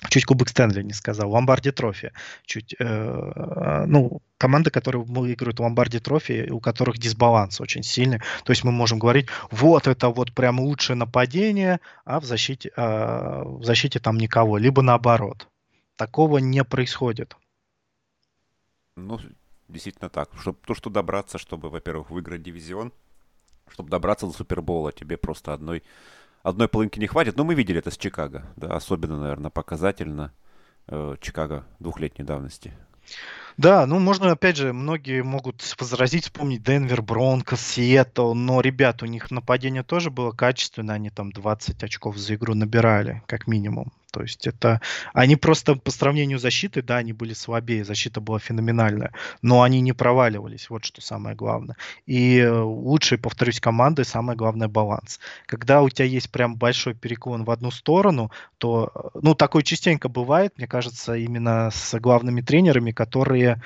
[0.08, 2.12] чуть Кубок Стэнли не сказал, Ломбарди Трофи.
[2.44, 8.20] Чуть, э, ну, команды, которые выигрывают Ломбарди Трофи, у которых дисбаланс очень сильный.
[8.44, 13.42] То есть мы можем говорить, вот это вот прям лучшее нападение, а в защите, э,
[13.44, 14.58] в защите там никого.
[14.58, 15.48] Либо наоборот.
[15.96, 17.36] Такого не происходит.
[18.96, 19.20] Ну,
[19.68, 20.30] действительно так.
[20.40, 22.92] Чтобы, то, что добраться, чтобы, во-первых, выиграть дивизион,
[23.68, 25.82] чтобы добраться до Супербола, тебе просто одной
[26.44, 27.36] одной полынки не хватит.
[27.36, 28.44] Но мы видели это с Чикаго.
[28.54, 30.32] Да, особенно, наверное, показательно
[30.86, 32.72] э, Чикаго двухлетней давности.
[33.56, 39.06] Да, ну можно, опять же, многие могут возразить, вспомнить Денвер, Бронкос, Сиэтл, но, ребят, у
[39.06, 43.92] них нападение тоже было качественное, они там 20 очков за игру набирали, как минимум.
[44.14, 44.80] То есть это...
[45.12, 49.12] Они просто по сравнению с защитой, да, они были слабее, защита была феноменальная,
[49.42, 51.76] но они не проваливались, вот что самое главное.
[52.06, 55.18] И э, лучшие, повторюсь, команды, самое главное, баланс.
[55.46, 60.08] Когда у тебя есть прям большой переклон в одну сторону, то, э, ну, такое частенько
[60.08, 63.60] бывает, мне кажется, именно с главными тренерами, которые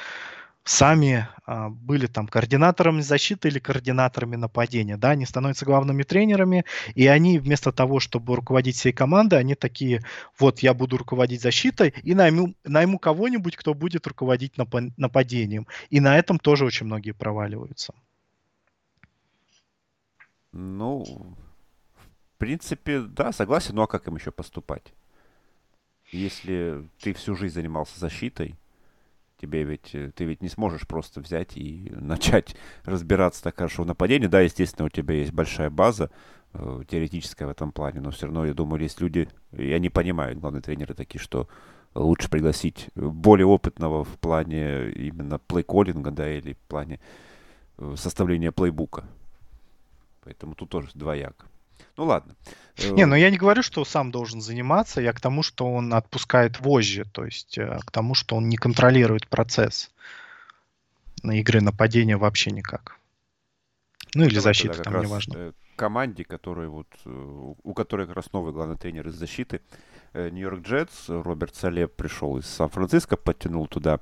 [0.69, 6.65] сами а, были там координаторами защиты или координаторами нападения, да, они становятся главными тренерами,
[6.95, 10.05] и они вместо того, чтобы руководить всей командой, они такие,
[10.39, 15.67] вот я буду руководить защитой и найму, найму кого-нибудь, кто будет руководить нап- нападением.
[15.89, 17.95] И на этом тоже очень многие проваливаются.
[20.53, 24.93] Ну, в принципе, да, согласен, ну а как им еще поступать?
[26.11, 28.55] Если ты всю жизнь занимался защитой,
[29.41, 33.87] Тебе ведь, э, ты ведь не сможешь просто взять и начать разбираться так хорошо в
[33.87, 34.27] нападении.
[34.27, 36.11] Да, естественно, у тебя есть большая база
[36.53, 40.39] э, теоретическая в этом плане, но все равно, я думаю, есть люди, и они понимают,
[40.39, 41.49] главные тренеры такие, что
[41.95, 47.01] лучше пригласить более опытного в плане именно плей-коллинга, да, или в плане
[47.79, 49.05] э, составления плейбука.
[50.25, 51.47] Поэтому тут тоже двояк.
[51.97, 52.35] Ну ладно.
[52.79, 56.61] Не, ну я не говорю, что сам должен заниматься, я к тому, что он отпускает
[56.61, 59.91] вожжи, то есть э, к тому, что он не контролирует процесс
[61.23, 62.97] на игры нападения вообще никак.
[64.15, 65.35] Ну или защиты, там неважно.
[65.37, 69.61] Э, команде, которая вот, э, у которой как раз новый главный тренер из защиты,
[70.15, 74.01] Нью-Йорк Джетс, Роберт Сале пришел из Сан-Франциско, подтянул туда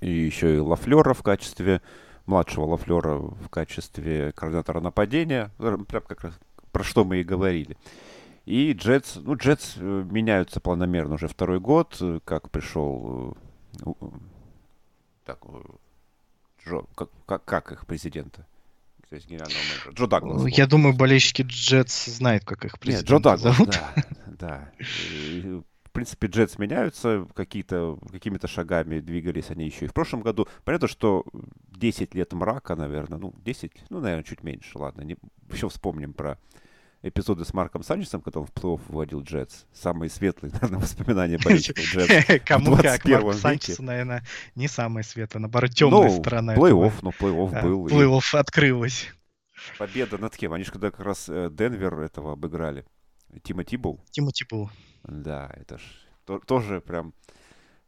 [0.00, 1.82] и еще и Лафлера в качестве
[2.26, 6.34] младшего Лафлера в качестве координатора нападения, прям как раз
[6.80, 7.76] про что мы и говорили.
[8.46, 13.36] И Джетс, ну, Джетс э, меняются планомерно уже второй год, э, как пришел,
[13.84, 13.92] э,
[15.26, 15.40] так,
[16.64, 18.46] Джо, как, как, как их президента?
[19.10, 19.92] То есть генерального менеджера.
[19.92, 20.46] Джо Даглас.
[20.46, 20.70] Я вот.
[20.70, 23.70] думаю, болельщики Джетс знают, как их президента Нет, Джо Даглас, зовут.
[23.70, 23.94] да,
[24.38, 24.72] да.
[24.78, 30.48] И, в принципе, Джетс меняются, какие-то, какими-то шагами двигались они еще и в прошлом году.
[30.64, 31.26] Понятно, что
[31.76, 35.02] 10 лет мрака, наверное, ну, 10, ну, наверное, чуть меньше, ладно.
[35.02, 35.18] Не,
[35.50, 36.38] еще вспомним про
[37.02, 39.64] эпизоды с Марком Санчесом, когда он в плей-офф выводил Джетс.
[39.72, 44.24] Самые светлые, наверное, воспоминания болельщиков Джетс Кому как, Марк Санчес, наверное,
[44.54, 46.54] не самые светлые, наоборот, темная ну, сторона.
[46.54, 47.88] Плей-офф, ну, плей-офф был.
[47.88, 49.08] Плей-офф открылась.
[49.78, 50.52] Победа над кем?
[50.52, 52.86] Они же когда как раз э, Денвер этого обыграли.
[53.42, 54.00] Тима Тибоу.
[54.10, 54.70] Тима Тибоу.
[55.04, 55.82] Да, это ж
[56.46, 57.14] тоже прям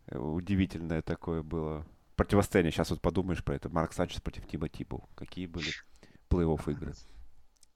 [0.06, 1.86] э, удивительное такое было
[2.16, 2.72] противостояние.
[2.72, 3.68] Сейчас вот подумаешь про это.
[3.68, 5.08] Марк Санчес против Тима Тибул.
[5.14, 5.70] Какие были
[6.28, 6.94] плей-офф игры.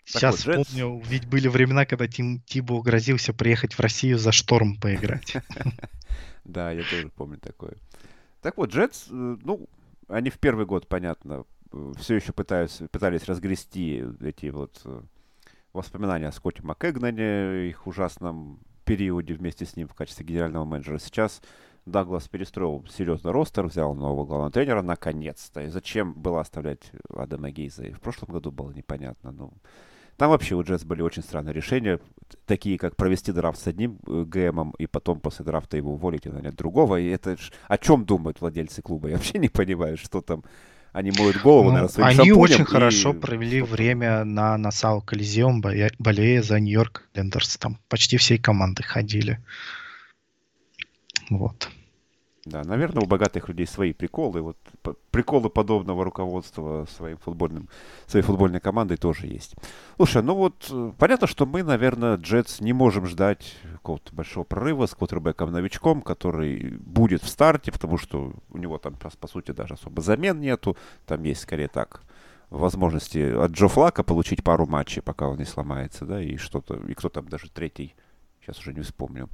[0.07, 4.33] Сейчас так вот, помню, ведь были времена, когда Тим Тибо грозился приехать в Россию за
[4.33, 5.37] шторм поиграть.
[6.45, 7.75] Да, я тоже помню такое.
[8.41, 9.69] Так вот, Джетс, э, ну,
[10.07, 15.03] они в первый год, понятно, э, все еще пытались, пытались разгрести эти вот э,
[15.73, 20.99] воспоминания о Скотте МакЭгнане, их ужасном периоде вместе с ним в качестве генерального менеджера.
[20.99, 21.43] Сейчас
[21.85, 25.63] Даглас перестроил серьезно ростер, взял нового главного тренера наконец-то.
[25.63, 27.87] И зачем было оставлять Адама Гейза?
[27.87, 29.33] И в прошлом году было непонятно.
[29.33, 29.53] Ну,
[30.17, 32.01] там вообще у Джетс были очень странные решения,
[32.47, 36.31] такие как провести драфт с одним э, ГМом и потом после драфта его уволить и
[36.31, 36.99] нанять другого.
[36.99, 37.53] И это ж...
[37.69, 39.09] о чем думают владельцы клуба?
[39.11, 40.45] Я вообще не понимаю, что там
[40.93, 42.65] они моют голову, ну, наверное, своим Они очень и...
[42.65, 47.59] хорошо провели время на Насау Колизеум, болея за Нью-Йорк Лендерс.
[47.59, 49.39] Там почти всей команды ходили.
[51.29, 51.69] Вот.
[52.47, 54.41] Да, наверное, у богатых людей свои приколы.
[54.41, 54.57] Вот
[55.11, 57.69] приколы подобного руководства своим футбольным,
[58.07, 59.57] своей футбольной командой тоже есть.
[59.97, 64.87] Слушай, ну вот э, понятно, что мы, наверное, Джетс не можем ждать какого-то большого прорыва
[64.87, 70.01] с квотербеком-новичком, который будет в старте, потому что у него там, по сути, даже особо
[70.01, 70.77] замен нету.
[71.05, 72.03] Там есть скорее так
[72.51, 76.95] возможности от Джо Флака получить пару матчей, пока он не сломается, да, и что-то, и
[76.95, 77.97] кто там даже третий,
[78.41, 79.29] сейчас уже не вспомню.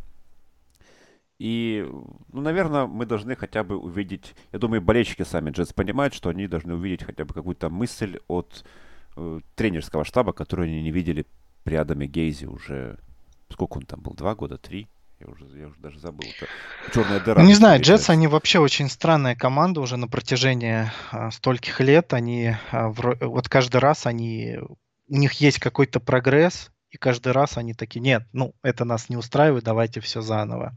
[1.43, 1.85] И,
[2.33, 6.47] ну, наверное, мы должны хотя бы увидеть, я думаю, болельщики сами Джетс понимают, что они
[6.47, 8.65] должны увидеть хотя бы какую-то мысль от
[9.17, 11.27] э, тренерского штаба, которую они не видели
[11.65, 13.01] при Адаме Гейзе уже,
[13.51, 14.87] сколько он там был, два года, три?
[15.19, 16.29] Я уже, я уже даже забыл.
[16.29, 16.47] Это
[16.95, 17.43] черная дыра.
[17.43, 22.13] Ну, не знаю, Джетс, они вообще очень странная команда уже на протяжении а, стольких лет.
[22.13, 24.59] Они а, в, вот каждый раз они
[25.09, 29.17] у них есть какой-то прогресс, и каждый раз они такие, нет, ну, это нас не
[29.17, 30.77] устраивает, давайте все заново.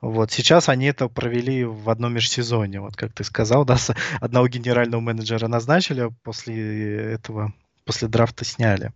[0.00, 3.76] Вот, сейчас они это провели в одном межсезонье, вот как ты сказал, да,
[4.20, 8.92] одного генерального менеджера назначили, а после этого, после драфта сняли.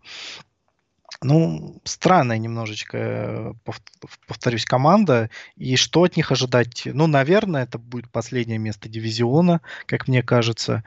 [1.22, 3.54] Ну, странная немножечко,
[4.26, 5.30] повторюсь, команда.
[5.56, 6.82] И что от них ожидать?
[6.84, 10.84] Ну, наверное, это будет последнее место дивизиона, как мне кажется.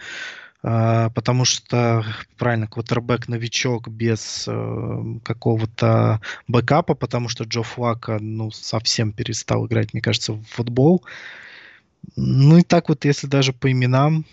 [0.64, 2.06] А, потому что,
[2.38, 9.94] правильно, квотербек новичок без э, какого-то бэкапа, потому что Джо Флака, ну, совсем перестал играть,
[9.94, 11.04] мне кажется, в футбол.
[12.16, 14.26] Ну и так вот, если даже по именам,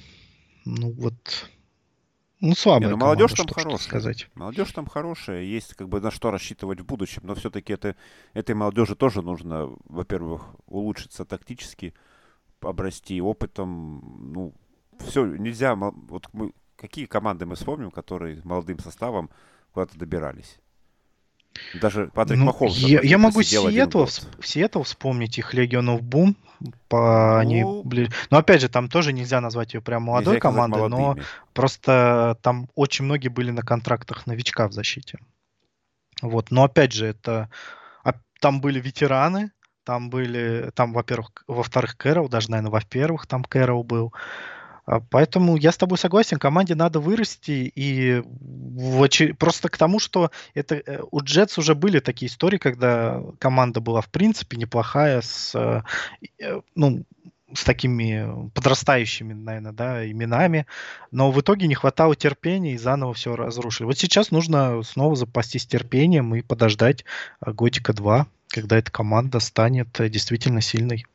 [0.67, 1.49] ну вот,
[2.41, 2.91] ну слабая.
[2.91, 3.89] Не, ну, молодежь команда, там хорошая.
[3.89, 4.29] Сказать.
[4.35, 7.97] Молодежь там хорошая, есть как бы на что рассчитывать в будущем, но все-таки это,
[8.35, 11.95] этой молодежи тоже нужно, во-первых, улучшиться тактически,
[12.61, 14.55] обрасти опытом, ну,
[15.07, 19.31] все, нельзя, вот мы, какие команды мы вспомним, которые молодым составом
[19.73, 20.59] куда-то добирались?
[21.81, 22.77] Даже Патрик ну, Махомс.
[22.77, 24.07] Я, я могу Сиэтл,
[24.43, 26.37] Сиэтл вспомнить их Legion of Boom.
[26.89, 31.17] По, ну, они, но опять же, там тоже нельзя назвать ее прям молодой командой, но
[31.55, 35.19] просто там очень многие были на контрактах новичка в защите.
[36.21, 37.49] Вот, но опять же, это
[38.41, 39.53] там были ветераны,
[39.85, 44.13] там были, там, во-первых, во-вторых, Кэрол, даже, наверное, во-первых, там Кэрол был.
[44.13, 44.19] А,
[45.11, 48.23] поэтому я с тобой согласен, команде надо вырасти и
[49.39, 54.01] просто к тому, что это э, у Джетс уже были такие истории, когда команда была
[54.01, 55.83] в принципе неплохая с э,
[56.39, 57.05] э, ну
[57.55, 60.67] с такими подрастающими, наверное, да, именами,
[61.11, 63.87] но в итоге не хватало терпения и заново все разрушили.
[63.87, 67.07] Вот сейчас нужно снова запастись терпением и подождать
[67.41, 71.07] годика два, когда эта команда станет действительно сильной.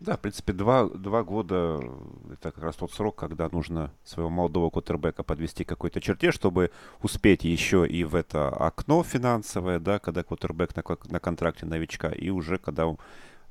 [0.00, 1.78] Да, в принципе, два, два года—
[2.32, 6.70] это как раз тот срок, когда нужно своего молодого квотербека подвести к какой-то черте, чтобы
[7.02, 12.30] успеть еще и в это окно финансовое, да, когда квотербек на, на контракте новичка, и
[12.30, 12.96] уже когда,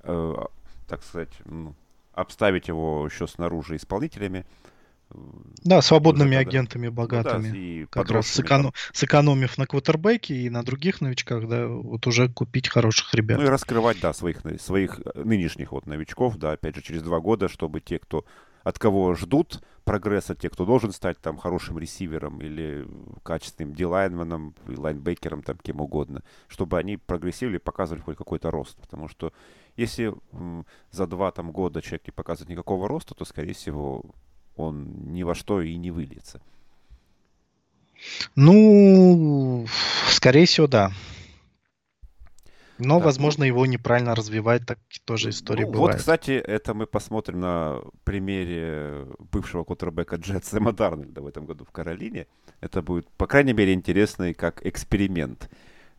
[0.01, 0.35] э,
[0.87, 1.37] так сказать,
[2.13, 4.43] обставить его еще снаружи исполнителями,
[5.63, 7.47] да, свободными уже, агентами богатыми.
[7.47, 8.73] Ну, да, и как раз сэконом...
[8.93, 13.39] сэкономив на квотербеке и на других новичках, да, вот уже купить хороших ребят.
[13.39, 17.19] Ну и раскрывать, да, своих, своих э, нынешних вот новичков, да, опять же, через два
[17.19, 18.25] года, чтобы те, кто
[18.63, 22.87] от кого ждут прогресса, те, кто должен стать там хорошим ресивером или
[23.23, 28.77] качественным дилайнменом, лайнбекером, там кем угодно, чтобы они прогрессировали, показывали хоть какой-то рост.
[28.79, 29.33] Потому что
[29.75, 30.13] если
[30.91, 34.03] за два там года человек не показывает никакого роста, то, скорее всего,
[34.59, 36.41] он ни во что и не выльется.
[38.35, 39.65] Ну,
[40.09, 40.91] скорее всего, да.
[42.77, 45.93] Но, так, возможно, ну, его неправильно развивать, так тоже истории ну, бывают.
[45.93, 51.65] Вот, кстати, это мы посмотрим на примере бывшего кутербека Джет Сэма Дарнольда в этом году
[51.65, 52.27] в Каролине.
[52.61, 55.49] Это будет, по крайней мере, интересный как эксперимент.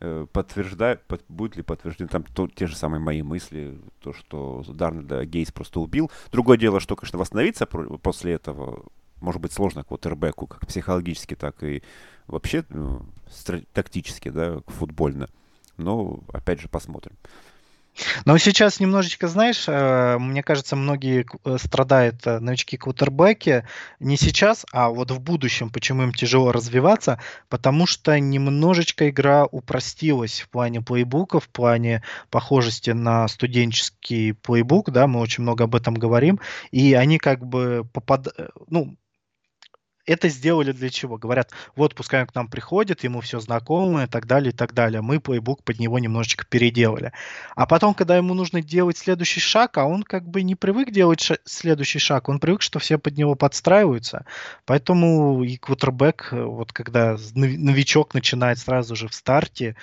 [0.03, 4.65] Э, подтверждает, под, будет ли подтверждены там то, те же самые мои мысли, то, что
[4.67, 6.11] Дарнольда Гейс просто убил.
[6.33, 8.87] Другое дело, что, конечно, восстановиться после этого
[9.21, 11.83] может быть сложно квотербеку, как психологически, так и
[12.27, 13.03] вообще ну,
[13.75, 15.29] тактически, да, футбольно.
[15.77, 17.13] Но, опять же, посмотрим.
[18.25, 23.65] Но сейчас немножечко, знаешь, э, мне кажется, многие э, страдают э, новички квотербеки
[23.99, 25.71] не сейчас, а вот в будущем.
[25.71, 27.19] Почему им тяжело развиваться?
[27.49, 35.07] Потому что немножечко игра упростилась в плане плейбука, в плане похожести на студенческий плейбук, да,
[35.07, 38.29] мы очень много об этом говорим, и они как бы попад...
[38.69, 38.97] ну,
[40.07, 41.19] это сделали для чего?
[41.19, 44.75] Говорят, вот пускай он к нам приходит, ему все знакомо и так далее, и так
[44.75, 45.03] далее.
[45.03, 47.13] Мы плейбук под него немножечко переделали.
[47.55, 51.21] А потом, когда ему нужно делать следующий шаг, а он как бы не привык делать
[51.21, 54.25] ш- следующий шаг, он привык, что все под него подстраиваются.
[54.65, 59.77] Поэтому и квотербек, э, вот когда новичок начинает сразу же в старте,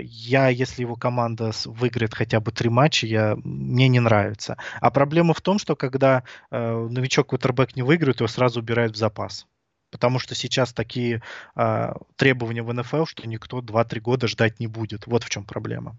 [0.00, 4.56] я, если его команда выиграет хотя бы три матча, я, мне не нравится.
[4.80, 8.98] А проблема в том, что когда э, новичок квотербек не выиграет, его сразу убирают в
[8.98, 9.46] запас.
[9.90, 11.22] Потому что сейчас такие
[11.56, 15.06] э, требования в НФЛ, что никто 2-3 года ждать не будет.
[15.06, 15.96] Вот в чем проблема.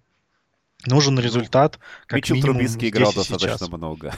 [0.85, 1.79] Нужен ну, результат.
[2.07, 3.69] Как Митчел Трубинский играл достаточно сейчас.
[3.69, 4.13] много.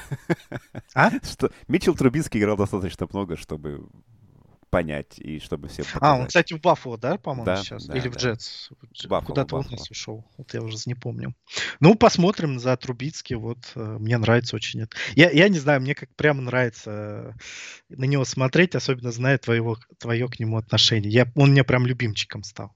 [0.93, 1.11] А?
[1.23, 3.85] Что, Митчел Трубинский играл достаточно много, чтобы
[4.75, 6.01] понять и чтобы все показать.
[6.01, 7.85] А, он, кстати, в Баффало, да, по-моему, да, сейчас?
[7.85, 8.11] Да, Или да.
[8.11, 8.69] в Джетс?
[9.23, 10.25] Куда-то он нас ушел.
[10.37, 11.33] Вот я уже не помню.
[11.79, 13.37] Ну, посмотрим за Трубицкий.
[13.37, 14.97] Вот э, мне нравится очень это.
[15.15, 17.31] Я, я не знаю, мне как прямо нравится э,
[17.87, 21.09] на него смотреть, особенно зная твоего, твое к нему отношение.
[21.09, 22.75] Я, он мне прям любимчиком стал.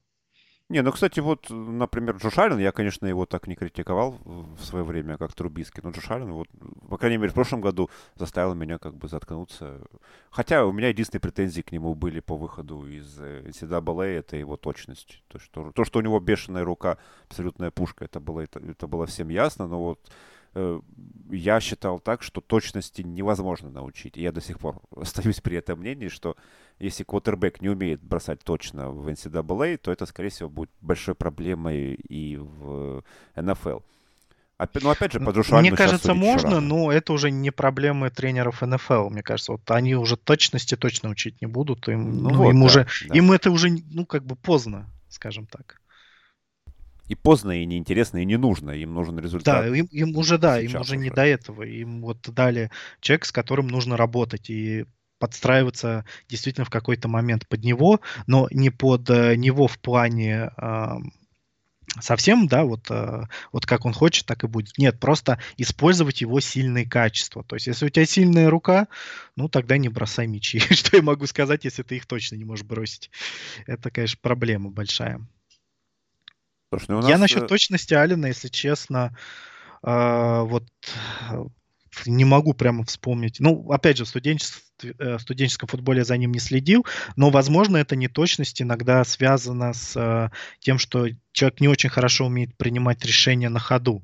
[0.69, 4.85] Не, ну, кстати, вот, например, Джош Аллен, я, конечно, его так не критиковал в свое
[4.85, 6.47] время, как Трубиски, но Джош Аллен, вот,
[6.87, 9.81] по крайней мере, в прошлом году заставил меня как бы заткнуться.
[10.29, 14.57] Хотя у меня единственные претензии к нему были по выходу из NCAA, э, это его
[14.57, 15.23] точность.
[15.27, 19.07] То, что, то, что у него бешеная рука, абсолютная пушка, это было, это, это было
[19.07, 19.99] всем ясно, но вот
[20.55, 20.81] Э,
[21.29, 24.17] я считал так, что точности невозможно научить.
[24.17, 26.35] И я до сих пор остаюсь при этом мнении, что
[26.79, 31.93] если квотербек не умеет бросать точно в NCAA, то это, скорее всего, будет большой проблемой
[31.93, 33.03] и в
[33.35, 33.79] НФЛ.
[34.57, 38.61] Опять, ну, опять же, по Джошу Мне кажется, можно, но это уже не проблемы тренеров
[38.61, 39.09] НФЛ.
[39.09, 41.87] Мне кажется, вот они уже точности точно учить не будут.
[41.87, 43.15] Им, ну, ну, вот, им, да, уже, да.
[43.15, 45.79] им это уже, ну, как бы поздно, скажем так
[47.09, 48.69] и поздно, и неинтересно, и не нужно.
[48.69, 49.65] Им нужен результат.
[49.65, 51.63] Да, им, им уже, да, им уже, уже не до этого.
[51.63, 52.69] Им вот дали
[53.01, 54.51] человек, с которым нужно работать.
[54.51, 54.85] И
[55.19, 60.87] подстраиваться действительно в какой-то момент под него, но не под э, него в плане э,
[61.99, 64.77] совсем, да, вот, э, вот как он хочет, так и будет.
[64.77, 67.43] Нет, просто использовать его сильные качества.
[67.43, 68.87] То есть, если у тебя сильная рука,
[69.35, 70.59] ну, тогда не бросай мячи.
[70.73, 73.11] Что я могу сказать, если ты их точно не можешь бросить?
[73.65, 75.25] Это, конечно, проблема большая.
[76.71, 77.09] Слушай, ну нас...
[77.09, 79.17] Я насчет э, точности Алина, если честно,
[79.83, 80.65] э, вот
[82.05, 83.39] не могу прямо вспомнить.
[83.39, 84.61] Ну, опять же, в студенческом,
[84.99, 86.85] э, студенческом футболе за ним не следил,
[87.15, 90.29] но, возможно, эта неточность иногда связана с э,
[90.59, 94.03] тем, что человек не очень хорошо умеет принимать решения на ходу.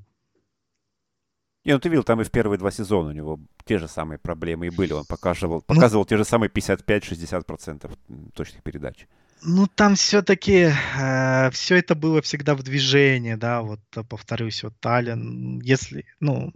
[1.66, 4.20] Не, ну ты видел, там и в первые два сезона у него те же самые
[4.20, 4.94] проблемы и были.
[4.94, 7.92] Он показывал, ну показывал ну, те же самые 55-60%
[8.36, 9.08] точных передач.
[9.42, 14.74] Ну, там все-таки э, все это было всегда в движении, да, вот э, повторюсь, вот
[14.80, 16.54] Таллин, если, ну,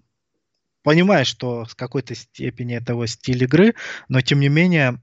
[0.90, 3.76] понимаешь, что с какой-то степени этого стиль игры,
[4.08, 5.00] но тем не менее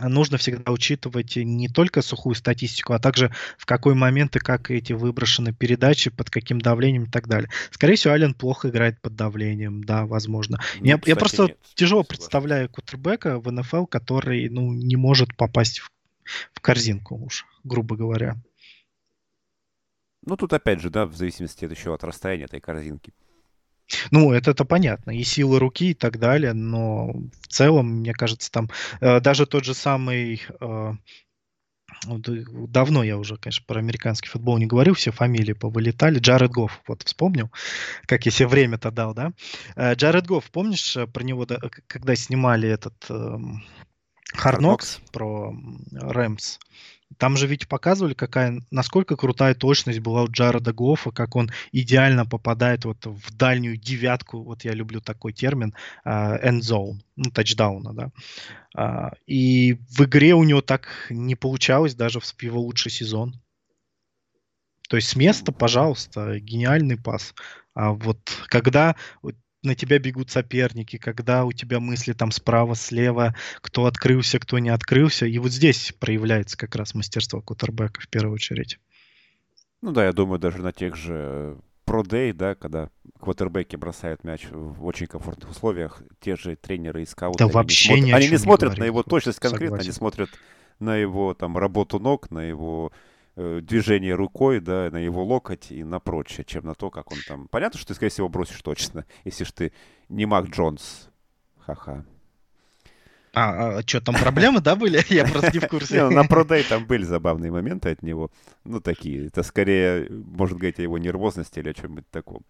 [0.00, 4.94] нужно всегда учитывать не только сухую статистику, а также в какой момент и как эти
[4.94, 7.50] выброшены передачи, под каким давлением и так далее.
[7.70, 10.58] Скорее всего, Ален плохо играет под давлением, да, возможно.
[10.80, 15.36] Ну, я, кстати, я просто нет, тяжело представляю кутербека в НФЛ, который ну, не может
[15.36, 15.90] попасть в
[16.54, 18.36] в корзинку уж, грубо говоря.
[20.24, 23.12] Ну, тут опять же, да, в зависимости от еще от расстояния этой корзинки.
[24.10, 28.50] Ну, это, это понятно, и силы руки и так далее, но в целом, мне кажется,
[28.50, 28.70] там
[29.00, 30.42] э, даже тот же самый...
[30.60, 30.92] Э,
[32.06, 36.18] давно я уже, конечно, про американский футбол не говорю, все фамилии повылетали.
[36.18, 37.50] Джаред Гофф, вот вспомнил,
[38.06, 39.32] как я себе время-то дал, да?
[39.76, 42.94] Э, Джаред Гофф, помнишь э, про него, да, когда снимали этот...
[43.08, 43.38] Э,
[44.34, 45.54] Харнокс про
[45.92, 46.58] Рэмс.
[47.18, 52.26] Там же ведь показывали, какая, насколько крутая точность была у Джареда Гоффа, как он идеально
[52.26, 57.94] попадает вот в дальнюю девятку, вот я люблю такой термин, uh, end zone, ну, тачдауна,
[57.94, 58.10] да.
[58.76, 63.40] Uh, и в игре у него так не получалось даже в его лучший сезон.
[64.88, 67.34] То есть с места, пожалуйста, гениальный пас.
[67.74, 68.96] А вот когда
[69.62, 74.70] на тебя бегут соперники, когда у тебя мысли там справа, слева, кто открылся, кто не
[74.70, 75.26] открылся.
[75.26, 78.78] И вот здесь проявляется как раз мастерство кутербека в первую очередь.
[79.80, 82.88] Ну да, я думаю, даже на тех же Day, да, когда
[83.20, 88.00] квотербеки бросают мяч в очень комфортных условиях, те же тренеры и скауты, да они вообще
[88.00, 89.88] не смотрят, они не смотрят говорю, на его точность конкретно, согласен.
[89.88, 90.30] они смотрят
[90.78, 92.92] на его там работу ног, на его
[93.36, 97.48] движение рукой, да, на его локоть и на прочее, чем на то, как он там...
[97.48, 99.72] Понятно, что ты, скорее всего, бросишь точно, если ж ты
[100.08, 101.08] не Мак Джонс.
[101.60, 102.04] Ха-ха.
[103.34, 105.02] А, а что, там проблемы, да, были?
[105.12, 106.08] Я просто не в курсе.
[106.08, 108.30] На продай там были забавные моменты от него.
[108.64, 109.28] Ну, такие.
[109.28, 112.42] Это скорее, может говорить о его нервозности или о чем-нибудь таком.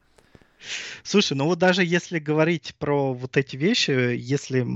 [1.03, 4.67] Слушай, ну вот даже если говорить про вот эти вещи, если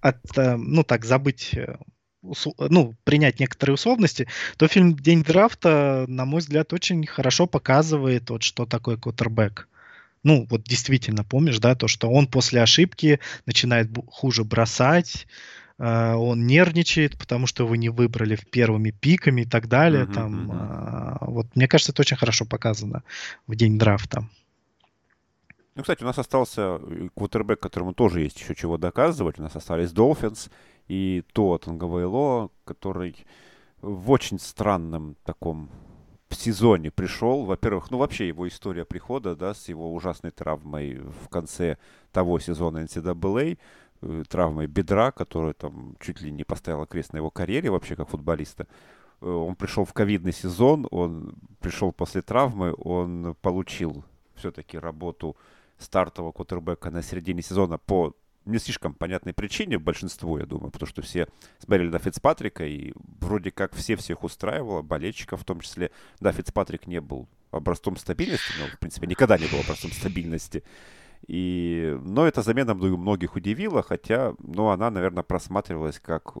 [0.00, 1.78] от, э, ну так, забыть э,
[2.58, 8.42] ну, принять некоторые условности, то фильм «День драфта», на мой взгляд, очень хорошо показывает, вот,
[8.42, 9.68] что такое квотербек.
[10.22, 15.26] Ну, вот действительно, помнишь, да, то, что он после ошибки начинает хуже бросать,
[15.78, 20.04] э, он нервничает, потому что вы не выбрали первыми пиками и так далее.
[20.04, 21.18] Uh-huh, там, uh-huh.
[21.20, 23.02] Э, вот, мне кажется, это очень хорошо показано
[23.46, 24.26] в день драфта.
[25.74, 26.80] Ну, кстати, у нас остался
[27.16, 29.38] квотербек, которому тоже есть еще чего доказывать.
[29.38, 30.50] У нас остались Долфинс
[30.86, 33.26] и то Танговайло, который
[33.80, 35.70] в очень странном таком
[36.30, 37.44] сезоне пришел.
[37.44, 41.78] Во-первых, ну вообще его история прихода, да, с его ужасной травмой в конце
[42.12, 43.58] того сезона NCAA,
[44.02, 48.08] э, травмой бедра, которая там чуть ли не поставила крест на его карьере вообще как
[48.08, 48.66] футболиста.
[49.20, 54.04] Э, он пришел в ковидный сезон, он пришел после травмы, он получил
[54.34, 55.36] все-таки работу
[55.78, 58.14] стартового кутербека на середине сезона по
[58.44, 63.50] не слишком понятной причине, большинство, я думаю, потому что все смотрели на Фицпатрика, и вроде
[63.50, 65.90] как все всех устраивало, болельщиков в том числе.
[66.20, 70.62] Да, Фицпатрик не был образцом стабильности, но, в принципе, никогда не был образцом стабильности.
[71.26, 76.34] И, но эта замена многих удивила, хотя, ну, она, наверное, просматривалась как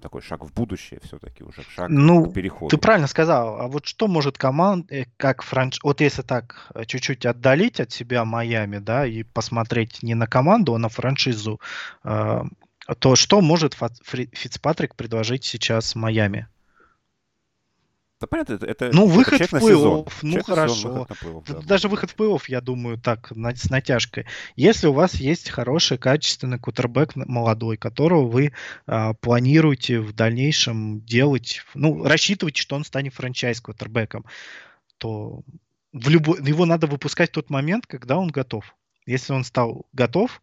[0.00, 2.68] такой шаг в будущее все-таки уже, шаг ну, к переходу.
[2.68, 3.60] Ты правильно сказал.
[3.60, 5.78] А вот что может команда, э, как франш...
[5.82, 10.74] Вот если так э, чуть-чуть отдалить от себя Майами, да, и посмотреть не на команду,
[10.74, 11.60] а на франшизу,
[12.04, 12.42] э,
[12.98, 16.48] то что может Фицпатрик предложить сейчас Майами?
[18.22, 20.74] Да понятно, это, это Ну, выход это в плей-офф, ну хорошо.
[20.74, 21.60] Сезон, выход плей да.
[21.62, 24.26] Даже выход в плей-офф, я думаю, так, на, с натяжкой.
[24.54, 28.52] Если у вас есть хороший, качественный кутербэк молодой, которого вы
[28.86, 34.24] а, планируете в дальнейшем делать, ну, рассчитываете, что он станет франчайз-кутербэком,
[34.98, 35.42] то
[35.92, 38.76] в любой, его надо выпускать в тот момент, когда он готов.
[39.04, 40.40] Если он стал готов,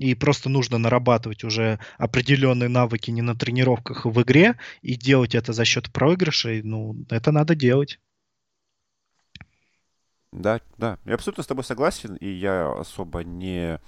[0.00, 5.52] и просто нужно нарабатывать уже определенные навыки не на тренировках в игре и делать это
[5.52, 8.00] за счет проигрышей, ну, это надо делать.
[10.32, 13.78] Да, да, я абсолютно с тобой согласен, и я особо не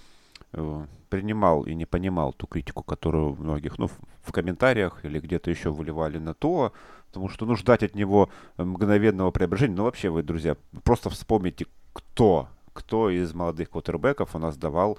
[0.52, 3.88] э, принимал и не понимал ту критику, которую многих, ну,
[4.22, 6.74] в комментариях или где-то еще выливали на то,
[7.06, 12.50] потому что, ну, ждать от него мгновенного преображения, ну, вообще вы, друзья, просто вспомните, кто,
[12.74, 14.98] кто из молодых квотербеков у нас давал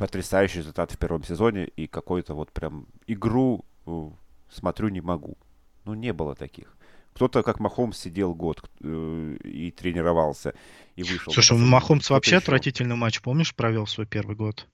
[0.00, 4.10] потрясающий результат в первом сезоне, и какой-то вот прям игру э,
[4.48, 5.36] смотрю не могу.
[5.84, 6.74] Ну, не было таких.
[7.12, 10.54] Кто-то, как Махомс, сидел год э, и тренировался,
[10.96, 11.34] и вышел.
[11.34, 12.38] Слушай, Махомс вообще еще.
[12.38, 14.66] отвратительный матч, помнишь, провел свой первый год?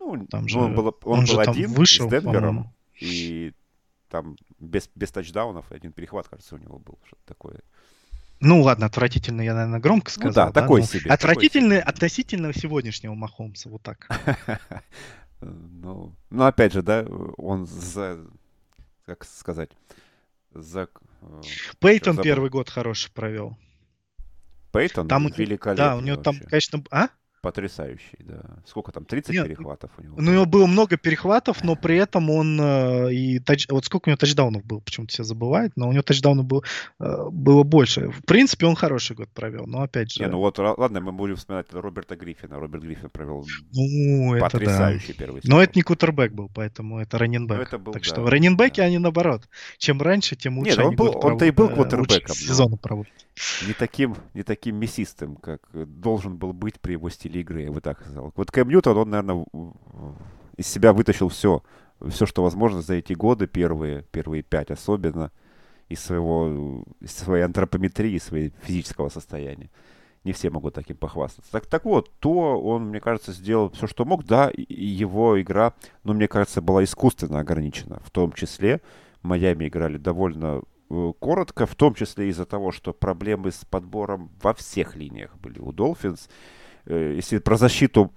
[0.00, 3.52] Ну, там ну, же, он был, он он был один вышел, с Денвером, и
[4.08, 7.60] там без, без тачдаунов один перехват, кажется, у него был, что-то такое.
[8.44, 10.46] Ну ладно, отвратительно я, наверное, громко сказал.
[10.46, 11.10] Ну, да, да, такой ну, себе.
[11.10, 14.08] Отвратительный такой относительно сегодняшнего Махомса, вот так.
[15.40, 18.18] ну, ну, опять же, да, он за,
[19.06, 19.70] как сказать,
[20.52, 20.88] за...
[21.22, 21.40] Э,
[21.78, 23.56] Пейтон первый год хороший провел.
[24.72, 26.40] Пейтон там, великолепный Да, у него вообще.
[26.40, 26.84] там, конечно...
[26.90, 27.08] А?
[27.42, 28.40] Потрясающий, да.
[28.64, 29.04] Сколько там?
[29.04, 30.14] 30 Нет, перехватов у него?
[30.16, 33.66] Ну, у него было много перехватов, но при этом он э, и тач...
[33.68, 36.62] вот сколько у него тачдаунов было, почему-то все забывают, но у него тачдаунов был,
[37.00, 38.10] э, было больше.
[38.10, 40.22] В принципе, он хороший год провел, но опять же.
[40.22, 42.60] Не, ну вот ладно, мы будем вспоминать Роберта Гриффина.
[42.60, 45.18] Роберт Гриффин провел ну, потрясающий да.
[45.18, 45.56] первый сезон.
[45.56, 47.56] Но это не кутербэк был, поэтому это раненбэк.
[47.56, 48.84] Ну, это был, так да, что раненбеки, да.
[48.84, 49.48] они наоборот.
[49.78, 52.36] Чем раньше, тем лучше Нет, он, был, он-то и был э, кутербэком.
[52.36, 53.26] Сезон проводить
[53.66, 57.80] не таким, не таким мясистым, как должен был быть при его стиле игры, я бы
[57.80, 58.32] так сказал.
[58.36, 59.46] Вот Кэм Ньютон, он, наверное,
[60.56, 61.62] из себя вытащил все,
[62.08, 65.30] все, что возможно за эти годы, первые, первые пять особенно,
[65.88, 69.70] из своего, из своей антропометрии, из своего физического состояния.
[70.24, 71.50] Не все могут таким похвастаться.
[71.50, 74.24] Так, так вот, то он, мне кажется, сделал все, что мог.
[74.24, 75.74] Да, его игра,
[76.04, 78.00] ну, мне кажется, была искусственно ограничена.
[78.04, 78.80] В том числе
[79.22, 80.62] Майами играли довольно
[80.92, 85.58] Э, коротко, в том числе из-за того, что проблемы с подбором во всех линиях были
[85.58, 86.28] у Dolphins.
[86.86, 88.12] Э, если про защиту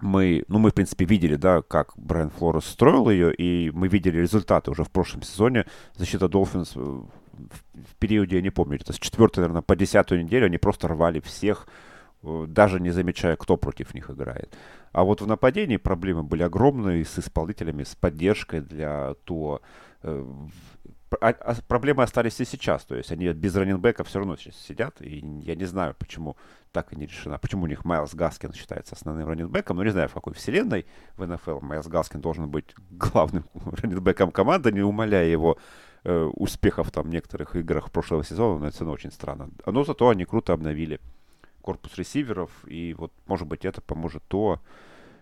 [0.00, 4.18] мы, ну, мы, в принципе, видели, да, как Брайан Флорес строил ее, и мы видели
[4.18, 5.66] результаты уже в прошлом сезоне.
[5.96, 10.46] Защита Dolphins э, в периоде, я не помню, это с четвертой, наверное, по десятую неделю
[10.46, 11.66] они просто рвали всех,
[12.22, 14.56] даже не замечая, кто против них играет.
[14.92, 19.62] А вот в нападении проблемы были огромные с исполнителями, с поддержкой для то
[21.20, 22.84] а, а проблемы остались и сейчас.
[22.84, 25.00] То есть они без раненбека все равно сейчас сидят.
[25.00, 26.36] И я не знаю, почему
[26.72, 27.38] так и не решено.
[27.38, 29.76] Почему у них Майлз Гаскин считается основным раненбеком.
[29.76, 34.72] Но не знаю, в какой вселенной в НФЛ Майлз Гаскин должен быть главным раненбеком команды,
[34.72, 35.58] не умаляя его
[36.04, 38.60] э, успехов там в некоторых играх прошлого сезона.
[38.60, 39.50] Но это ну, очень странно.
[39.66, 41.00] Но зато они круто обновили
[41.62, 42.50] корпус ресиверов.
[42.66, 44.60] И вот, может быть, это поможет то,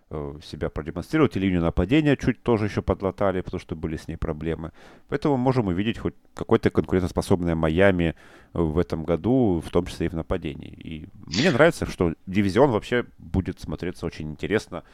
[0.09, 1.37] себя продемонстрировать.
[1.37, 4.73] И линию нападения чуть тоже еще подлатали, потому что были с ней проблемы.
[5.09, 8.15] Поэтому можем увидеть хоть какое-то конкурентоспособное Майами
[8.53, 10.71] в этом году, в том числе и в нападении.
[10.71, 14.85] И мне нравится, что дивизион вообще будет смотреться очень интересно.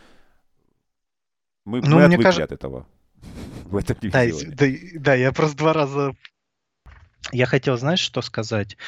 [1.64, 2.44] Мы, ну, мы отвыкли кажется...
[2.44, 2.86] от этого
[3.64, 4.54] в этом дивизионе.
[4.54, 6.16] Да, да, да, я просто два раза...
[7.32, 8.78] Я хотел, знаешь, что сказать?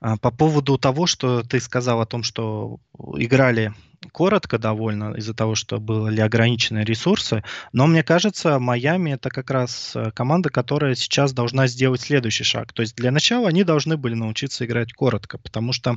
[0.00, 2.80] А, по поводу того, что ты сказал о том, что
[3.14, 3.74] играли
[4.12, 9.92] коротко довольно из-за того, что были ограниченные ресурсы, но мне кажется, Майами это как раз
[9.94, 12.72] э, команда, которая сейчас должна сделать следующий шаг.
[12.72, 15.96] То есть для начала они должны были научиться играть коротко, потому что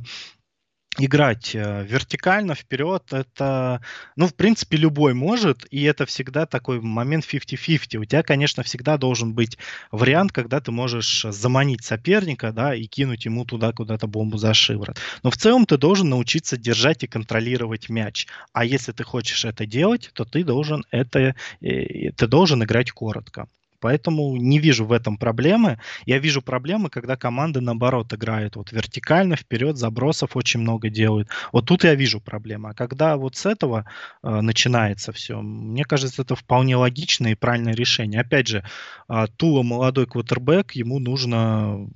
[0.97, 3.81] играть э, вертикально вперед, это,
[4.15, 7.97] ну, в принципе, любой может, и это всегда такой момент 50-50.
[7.97, 9.57] У тебя, конечно, всегда должен быть
[9.91, 14.99] вариант, когда ты можешь заманить соперника, да, и кинуть ему туда куда-то бомбу за шиворот.
[15.23, 18.27] Но в целом ты должен научиться держать и контролировать мяч.
[18.53, 23.47] А если ты хочешь это делать, то ты должен это, э, ты должен играть коротко.
[23.83, 25.77] Поэтому не вижу в этом проблемы.
[26.05, 31.27] Я вижу проблемы, когда команды, наоборот, играют вот вертикально, вперед, забросов очень много делают.
[31.51, 32.69] Вот тут я вижу проблемы.
[32.69, 33.85] А когда вот с этого
[34.23, 38.21] э, начинается все, мне кажется, это вполне логичное и правильное решение.
[38.21, 38.63] Опять же,
[39.09, 41.89] э, Туа молодой квотербек, ему нужно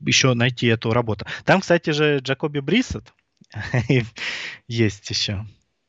[0.00, 1.24] еще найти эту работу.
[1.46, 3.14] Там, кстати же, Джакоби Брисет
[4.68, 5.46] есть еще.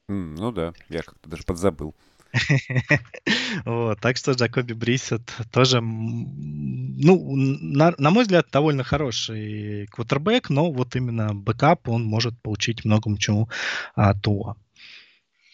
[0.07, 1.93] ну да, я как-то даже подзабыл.
[3.65, 10.71] Вот, так что Джакоби Брисет тоже, ну, на, на мой взгляд, довольно хороший квотербек, но
[10.71, 13.49] вот именно бэкап он может получить многому чему
[13.95, 14.55] а, Туа.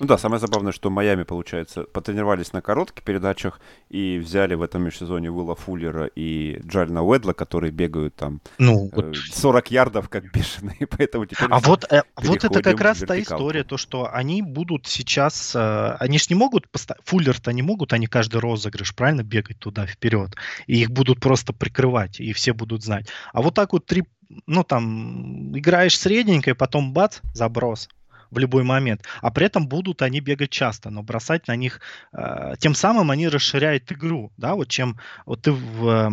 [0.01, 4.81] Ну да, самое забавное, что Майами, получается, потренировались на коротких передачах и взяли в этом
[4.81, 10.87] межсезоне Уилла Фуллера и Джальна Уэдла, которые бегают там ну, э, 40 ярдов как бешеные,
[10.89, 11.47] поэтому теперь...
[11.51, 15.55] А вот, э, вот это как раз та история, то, что они будут сейчас...
[15.55, 16.65] Э, они же не могут...
[17.05, 20.35] Фуллер-то не могут, они каждый розыгрыш, правильно, бегать туда вперед.
[20.65, 23.05] И их будут просто прикрывать, и все будут знать.
[23.33, 24.05] А вот так вот три...
[24.47, 27.87] Ну, там, играешь средненько, и потом бац, заброс
[28.31, 29.03] в любой момент.
[29.21, 31.81] А при этом будут они бегать часто, но бросать на них...
[32.13, 34.97] Э, тем самым они расширяют игру, да, вот чем...
[35.25, 35.87] Вот ты в...
[35.87, 36.09] Э,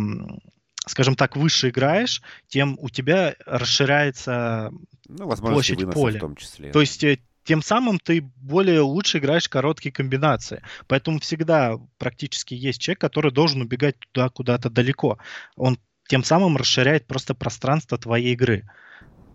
[0.85, 4.71] скажем так, выше играешь, тем у тебя расширяется
[5.07, 6.17] ну, площадь поля.
[6.17, 6.71] В том числе.
[6.71, 10.61] То есть э, тем самым ты более лучше играешь короткие комбинации.
[10.87, 15.17] Поэтому всегда практически есть человек, который должен убегать туда куда-то далеко.
[15.55, 15.77] Он
[16.07, 18.69] тем самым расширяет просто пространство твоей игры.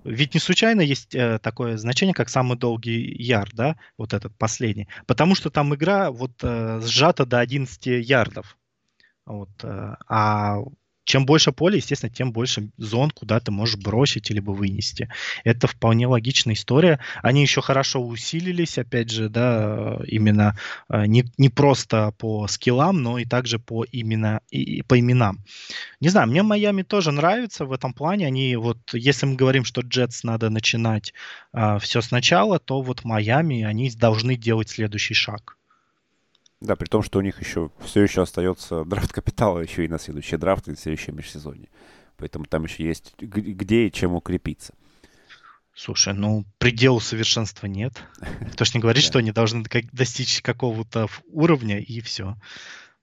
[0.04, 4.88] Ведь не случайно есть э, такое значение, как самый долгий яр, да, вот этот последний,
[5.06, 8.58] потому что там игра вот э, сжата до 11 ярдов.
[9.24, 10.58] Вот, э, а
[11.04, 15.08] чем больше поля, естественно, тем больше зон, куда ты можешь бросить либо вынести.
[15.44, 16.98] Это вполне логичная история.
[17.22, 20.58] Они еще хорошо усилились, опять же, да, именно
[20.88, 25.44] э, не, не просто по скиллам, но и также по, именно, и, по именам.
[26.00, 28.26] Не знаю, мне Майами тоже нравится в этом плане.
[28.26, 31.12] Они вот, если мы говорим, что Джетс надо начинать
[31.52, 35.56] э, все сначала, то вот Майами, они должны делать следующий шаг.
[36.60, 39.98] Да, при том, что у них еще все еще остается драфт капитала еще и на
[39.98, 41.68] следующий драфт, и на следующее межсезонье.
[42.16, 44.74] Поэтому там еще есть где и чем укрепиться.
[45.74, 48.02] Слушай, ну предела совершенства нет.
[48.52, 52.36] Кто ж не говорит, что они должны достичь какого-то уровня и все.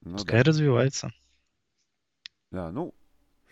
[0.00, 1.12] Ну Пускай развивается.
[2.50, 2.94] Да, ну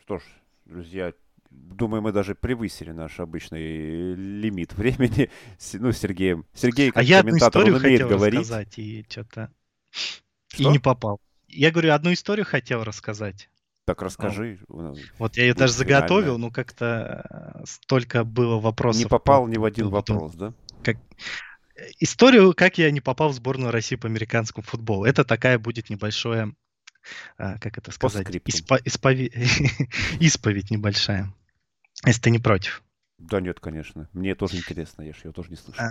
[0.03, 0.23] что ж,
[0.65, 1.13] друзья,
[1.51, 5.31] думаю, мы даже превысили наш обычный лимит времени.
[5.75, 6.47] Ну, Сергеем.
[6.55, 8.41] Сергей, как а я комментатор, он умеет говорить.
[8.41, 9.53] рассказать и что-то
[10.57, 11.21] и не попал.
[11.49, 13.49] Я говорю, одну историю хотел рассказать.
[13.85, 14.61] Так расскажи.
[15.19, 19.03] Вот я ее даже заготовил, но как-то э, столько было вопросов.
[19.03, 20.55] Не попал ни в один вопрос, да?
[20.85, 20.97] Как...
[21.99, 25.05] Историю, как я не попал в сборную России по американскому футболу.
[25.05, 26.55] Это такая будет небольшое,
[27.39, 28.79] э, как это сказать, Испо...
[28.85, 29.33] Испови...
[30.21, 31.35] исповедь небольшая.
[32.07, 32.85] Если ты не против.
[33.19, 34.09] Да нет, конечно.
[34.13, 35.85] Мне тоже интересно, я же ее тоже не слышал.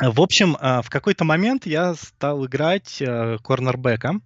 [0.00, 4.22] В общем, а, в какой-то момент я стал играть э, корнербэком.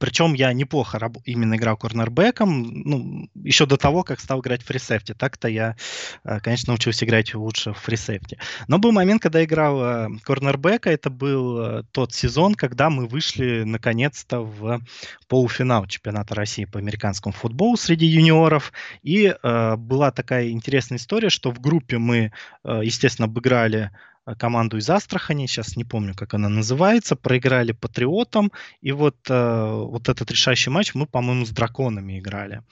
[0.00, 4.66] Причем я неплохо раб- именно играл корнербэком, ну, еще до того, как стал играть в
[4.66, 5.14] фрисефте.
[5.14, 5.76] Так-то я,
[6.24, 8.38] э, конечно, научился играть лучше в фрисефте.
[8.68, 13.64] Но был момент, когда я играл э, корнербэка, это был тот сезон, когда мы вышли,
[13.64, 14.80] наконец-то, в
[15.28, 18.72] полуфинал чемпионата России по американскому футболу среди юниоров.
[19.02, 22.32] И э, была такая интересная история, что в группе мы,
[22.64, 28.50] э, естественно, обыграли Э, команду из Астрахани, сейчас не помню, как она называется, проиграли Патриотам,
[28.80, 32.62] и вот, э, вот этот решающий матч мы, по-моему, с Драконами играли.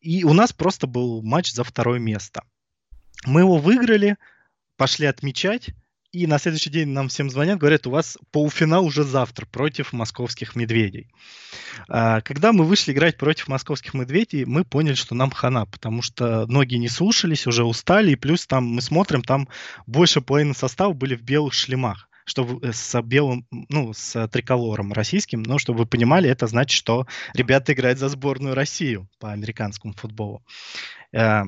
[0.00, 2.42] И у нас просто был матч за второе место.
[3.24, 4.16] Мы его выиграли,
[4.76, 5.70] пошли отмечать,
[6.16, 10.56] и на следующий день нам всем звонят, говорят, у вас полуфинал уже завтра против московских
[10.56, 11.10] медведей.
[11.88, 16.46] А, когда мы вышли играть против московских медведей, мы поняли, что нам хана, потому что
[16.46, 19.48] ноги не слушались, уже устали, и плюс там мы смотрим, там
[19.86, 25.44] больше половины состава были в белых шлемах чтобы э, с белым, ну, с триколором российским,
[25.44, 30.42] но чтобы вы понимали, это значит, что ребята играют за сборную Россию по американскому футболу.
[31.12, 31.44] Э,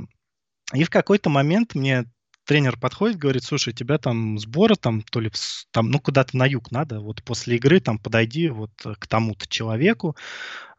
[0.73, 2.05] и в какой-то момент мне
[2.49, 5.31] тренер подходит, говорит, слушай, тебя там сборы там, то ли
[5.71, 10.17] там, ну, куда-то на юг надо, вот после игры там подойди вот к тому-то человеку,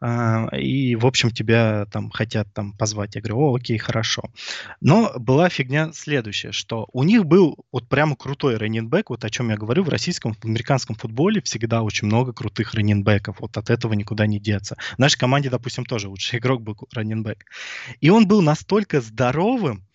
[0.00, 3.14] а, и, в общем, тебя там хотят там позвать.
[3.14, 4.24] Я говорю, о, окей, хорошо.
[4.80, 9.50] Но была фигня следующая, что у них был вот прямо крутой раненбэк, вот о чем
[9.50, 13.92] я говорю, в российском, в американском футболе всегда очень много крутых раненбеков, вот от этого
[13.92, 14.76] никуда не деться.
[14.96, 17.44] В нашей команде, допустим, тоже лучший игрок был раненбэк.
[18.00, 19.86] И он был настолько здоровым,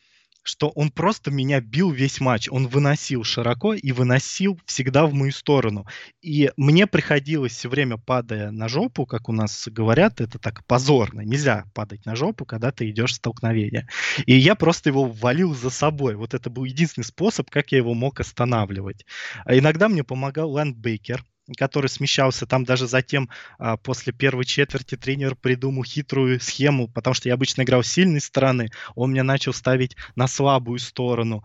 [0.45, 2.47] что он просто меня бил весь матч.
[2.49, 5.88] Он выносил широко и выносил всегда в мою сторону.
[6.22, 11.22] И мне приходилось все время, падая на жопу, как у нас говорят, это так позорно.
[11.22, 13.88] Нельзя падать на жопу, когда ты идешь в столкновение.
[14.27, 16.15] И я просто его валил за собой.
[16.15, 19.05] Вот это был единственный способ, как я его мог останавливать.
[19.45, 21.26] А иногда мне помогал Лэнд Бейкер,
[21.57, 22.45] который смещался.
[22.45, 27.61] Там даже затем а, после первой четверти тренер придумал хитрую схему, потому что я обычно
[27.63, 31.43] играл с сильной стороны, он меня начал ставить на слабую сторону.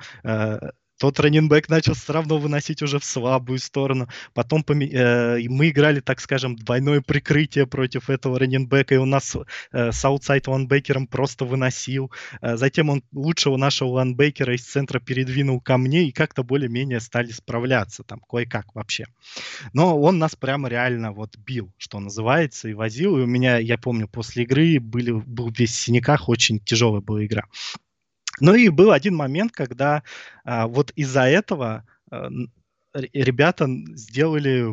[1.01, 4.07] Тот раннинбек начал все равно выносить уже в слабую сторону.
[4.35, 9.35] Потом э, мы играли, так скажем, двойное прикрытие против этого раннинбека, и у нас
[9.73, 12.13] э, с outside лайнбекером просто выносил.
[12.43, 17.31] Э, затем он лучшего нашего лайнбекера из центра передвинул ко мне, и как-то более-менее стали
[17.31, 19.07] справляться там кое-как вообще.
[19.73, 23.17] Но он нас прямо реально вот бил, что называется, и возил.
[23.17, 27.25] И у меня, я помню, после игры были, был весь в синяках, очень тяжелая была
[27.25, 27.45] игра.
[28.41, 30.03] Ну и был один момент, когда
[30.45, 32.29] а, вот из-за этого а,
[32.93, 34.67] ребята сделали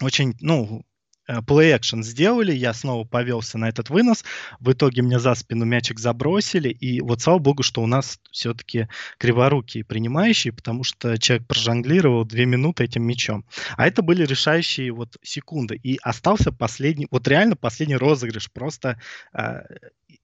[0.00, 0.84] очень, ну,
[1.28, 4.24] Э, play action сделали, я снова повелся на этот вынос,
[4.60, 8.88] в итоге мне за спину мячик забросили, и вот слава богу, что у нас все-таки
[9.18, 13.44] криворукие принимающие, потому что человек прожонглировал две минуты этим мячом.
[13.76, 19.00] А это были решающие вот секунды, и остался последний, вот реально последний розыгрыш, просто
[19.32, 19.62] э,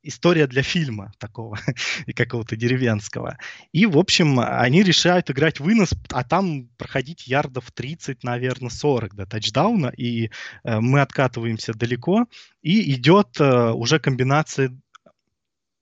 [0.02, 1.58] история для фильма такого,
[2.06, 3.38] и какого-то деревенского.
[3.72, 9.26] И, в общем, они решают играть вынос, а там проходить ярдов 30, наверное, 40 до
[9.26, 10.30] тачдауна, и
[10.64, 12.26] э, мы откатываемся далеко,
[12.62, 14.78] и идет э, уже комбинация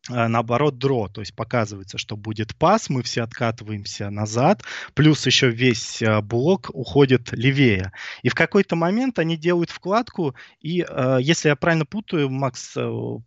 [0.09, 4.63] наоборот дро, то есть показывается, что будет пас, мы все откатываемся назад,
[4.95, 7.93] плюс еще весь э, блок уходит левее.
[8.23, 10.85] И в какой-то момент они делают вкладку, и
[11.21, 12.77] если я правильно путаю, Макс,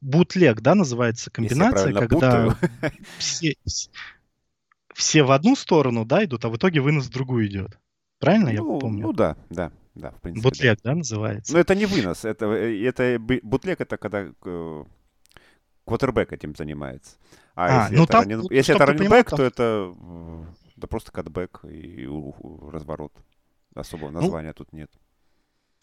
[0.01, 2.57] бутлег, да, называется комбинация, когда
[3.17, 3.55] все,
[4.93, 7.79] все в одну сторону, да, идут, а в итоге вынос в другую идет.
[8.19, 9.01] Правильно ну, я помню?
[9.03, 9.71] Ну да, да.
[9.95, 10.43] Да, в принципе.
[10.43, 11.53] Бутлег, да, да называется?
[11.53, 12.23] Ну, это не вынос.
[12.23, 14.83] Это, э, это бутлег это когда э,
[15.89, 17.17] квотербек этим занимается.
[17.55, 18.47] А, а если ну это, там, ранен...
[18.49, 19.93] если это раненбэк, то это
[20.77, 22.07] да просто катбэк и
[22.71, 23.13] разворот.
[23.75, 24.91] Особого ну, названия ну, тут нет.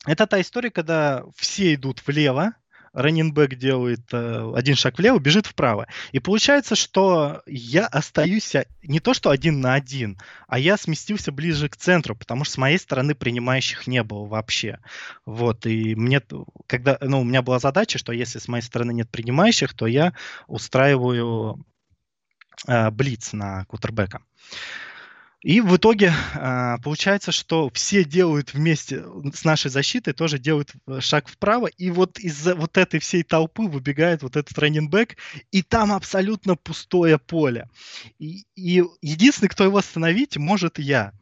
[0.06, 2.54] Это та история, когда все идут влево,
[2.96, 5.86] раненбэк делает э, один шаг влево, бежит вправо.
[6.12, 10.18] И получается, что я остаюсь не то что один на один,
[10.48, 14.78] а я сместился ближе к центру, потому что с моей стороны принимающих не было вообще.
[15.26, 16.22] Вот, и мне,
[16.66, 20.14] когда, ну, у меня была задача, что если с моей стороны нет принимающих, то я
[20.46, 21.64] устраиваю
[22.66, 24.22] э, блиц на кутербека.
[25.46, 30.98] И в итоге а, получается, что все делают вместе с нашей защитой, тоже делают э,
[31.00, 35.16] шаг вправо, и вот из-за вот этой всей толпы выбегает вот этот раненбэк,
[35.52, 37.70] и там абсолютно пустое поле.
[38.18, 41.12] И, и единственный, кто его остановить, может я.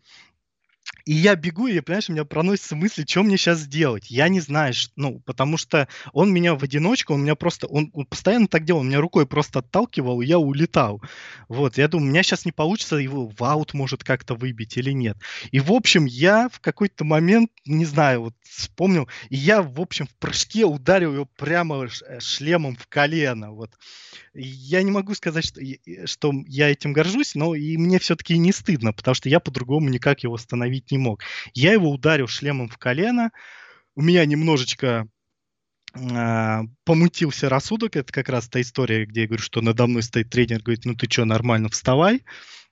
[1.05, 4.11] И я бегу, и, понимаешь, у меня проносится мысли, что мне сейчас сделать.
[4.11, 8.07] Я не знаю, ну, потому что он меня в одиночку, он меня просто, он, он
[8.07, 11.03] постоянно так делал, он меня рукой просто отталкивал, и я улетал.
[11.49, 14.93] Вот, я думаю, у меня сейчас не получится его в аут может как-то выбить или
[14.93, 15.19] нет.
[15.51, 20.07] И, в общем, я в какой-то момент, не знаю, вот вспомнил, и я, в общем,
[20.07, 23.71] в прыжке ударил его прямо э, шлемом в колено, вот.
[24.33, 25.61] Я не могу сказать, что,
[26.07, 30.25] что я этим горжусь, но и мне все-таки не стыдно, потому что я по-другому никак
[30.25, 31.23] его остановить не мог.
[31.53, 33.31] Я его ударил шлемом в колено,
[33.97, 35.09] у меня немножечко
[35.95, 37.97] э, помутился рассудок.
[37.97, 40.95] Это как раз та история, где я говорю, что надо мной стоит тренер, говорит, ну
[40.95, 42.23] ты что, нормально, вставай.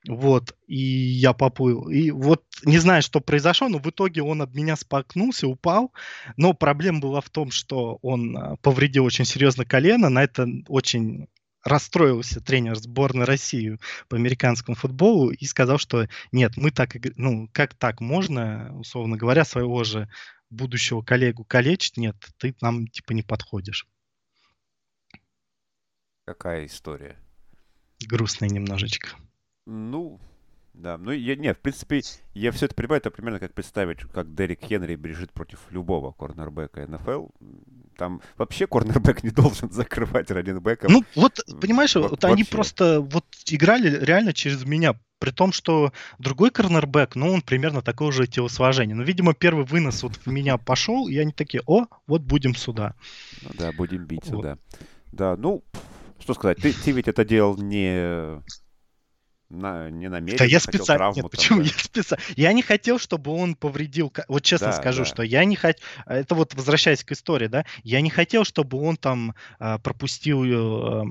[0.08, 1.88] Вот, и я поплыл.
[1.88, 5.92] И вот не знаю, что произошло, но в итоге он от меня споткнулся, упал.
[6.36, 10.08] Но проблема была в том, что он а, повредил очень серьезно колено.
[10.08, 11.28] На это очень
[11.64, 13.78] расстроился тренер сборной России
[14.08, 19.44] по американскому футболу и сказал, что нет, мы так, ну, как так можно, условно говоря,
[19.44, 20.08] своего же
[20.50, 23.86] будущего коллегу калечить, нет, ты нам типа не подходишь.
[26.24, 27.16] Какая история?
[28.06, 29.10] Грустная немножечко.
[29.66, 30.20] Ну,
[30.74, 32.02] да, ну я, нет, в принципе,
[32.34, 36.86] я все это понимаю, это примерно как представить, как Дерек Хенри бежит против любого корнербека
[36.86, 37.28] НФЛ.
[37.96, 40.88] Там вообще корнербэк не должен закрывать раненбека.
[40.88, 45.92] Ну вот, понимаешь, вот, вот они просто вот играли реально через меня при том, что
[46.18, 48.96] другой корнербэк, ну, он примерно такого же телосложения.
[48.96, 52.96] Но, видимо, первый вынос вот в меня пошел, и они такие, о, вот будем сюда.
[53.42, 54.38] Ну, да, будем бить вот.
[54.38, 54.58] сюда.
[55.12, 55.62] Да, ну,
[56.18, 58.42] что сказать, ты, ты ведь это делал не
[59.52, 60.38] на, не намеренно.
[60.38, 61.12] Да я специально.
[61.14, 61.64] Нет, почему да.
[61.66, 62.24] я специально?
[62.36, 64.12] Я не хотел, чтобы он повредил.
[64.28, 65.04] Вот честно да, скажу, да.
[65.04, 65.82] что я не хотел.
[66.06, 71.04] Это вот возвращаясь к истории, да, я не хотел, чтобы он там а, пропустил э,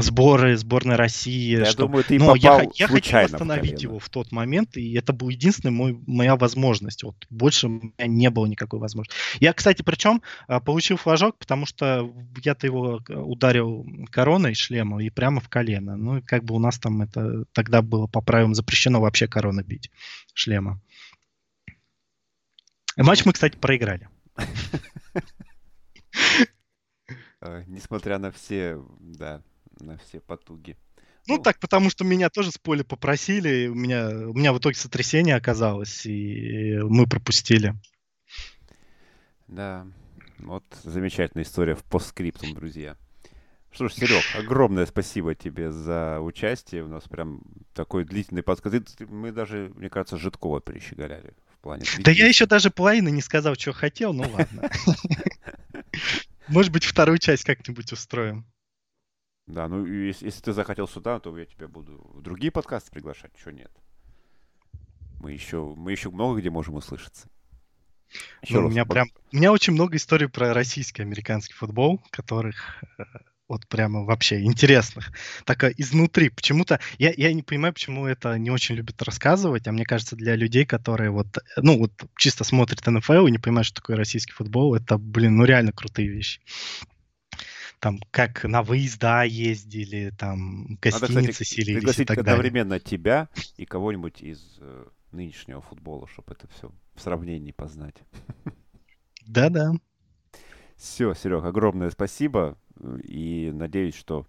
[0.00, 1.56] сборы сборной России.
[1.56, 1.82] Да, что...
[1.82, 5.28] Я думаю, ты Но я, я хотел остановить его в тот момент, и это был
[5.28, 7.02] единственный мой моя возможность.
[7.02, 9.16] Вот больше у меня не было никакой возможности.
[9.40, 12.12] Я, кстати, причем а, получил флажок, потому что
[12.42, 15.96] я-то его э, ударил короной шлема и прямо в колено.
[15.96, 19.90] Ну, как бы у нас там это тогда было по правилам запрещено вообще корона бить
[20.34, 20.80] шлема.
[22.96, 24.08] Матч мы, кстати, проиграли.
[27.66, 29.42] Несмотря на все, да,
[29.80, 30.76] на все потуги.
[31.26, 34.58] Ну, ну, так, потому что меня тоже с поля попросили, у меня, у меня в
[34.58, 37.74] итоге сотрясение оказалось, и мы пропустили.
[39.48, 39.86] Да,
[40.38, 42.96] вот замечательная история в постскриптум, друзья.
[43.74, 46.84] Что ж, Серег, огромное спасибо тебе за участие.
[46.84, 47.40] У нас прям
[47.72, 49.00] такой длительный подкаст.
[49.00, 51.82] Мы даже, мне кажется, Житкова перещеголяли в плане.
[51.98, 54.70] Да я еще даже половины не сказал, что хотел, ну ладно.
[56.48, 58.46] Может быть, вторую часть как-нибудь устроим.
[59.48, 63.32] Да, ну если, если ты захотел сюда, то я тебя буду в другие подкасты приглашать,
[63.36, 63.72] что нет.
[65.18, 67.28] Мы еще, мы еще много где можем услышаться.
[68.40, 72.00] Еще ну, раз, у меня прям, у меня очень много историй про российский американский футбол,
[72.12, 73.02] которых э,
[73.54, 75.12] вот прямо вообще интересных.
[75.44, 76.28] Так изнутри.
[76.28, 80.36] Почему-то я, я не понимаю, почему это не очень любят рассказывать, а мне кажется, для
[80.36, 84.74] людей, которые вот, ну, вот чисто смотрят НФЛ и не понимают, что такое российский футбол,
[84.74, 86.40] это, блин, ну реально крутые вещи.
[87.80, 92.84] Там, как на выезда ездили, там, гостиницы Надо, кстати, селились пригласить и так одновременно далее.
[92.84, 97.96] тебя и кого-нибудь из э, нынешнего футбола, чтобы это все в сравнении познать.
[99.26, 99.72] Да-да.
[100.76, 102.58] Все, Серег, огромное спасибо.
[103.02, 104.26] И надеюсь, что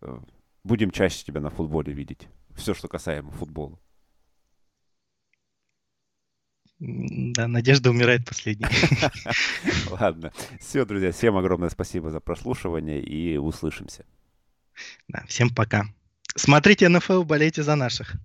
[0.00, 0.18] э,
[0.64, 2.28] будем чаще тебя на футболе видеть.
[2.54, 3.78] Все, что касаемо футбола.
[6.78, 8.66] Да, надежда умирает последней.
[9.90, 10.32] Ладно.
[10.60, 14.04] Все, друзья, всем огромное спасибо за прослушивание и услышимся.
[15.08, 15.86] Да, всем пока.
[16.34, 18.16] Смотрите НФЛ, болейте за наших.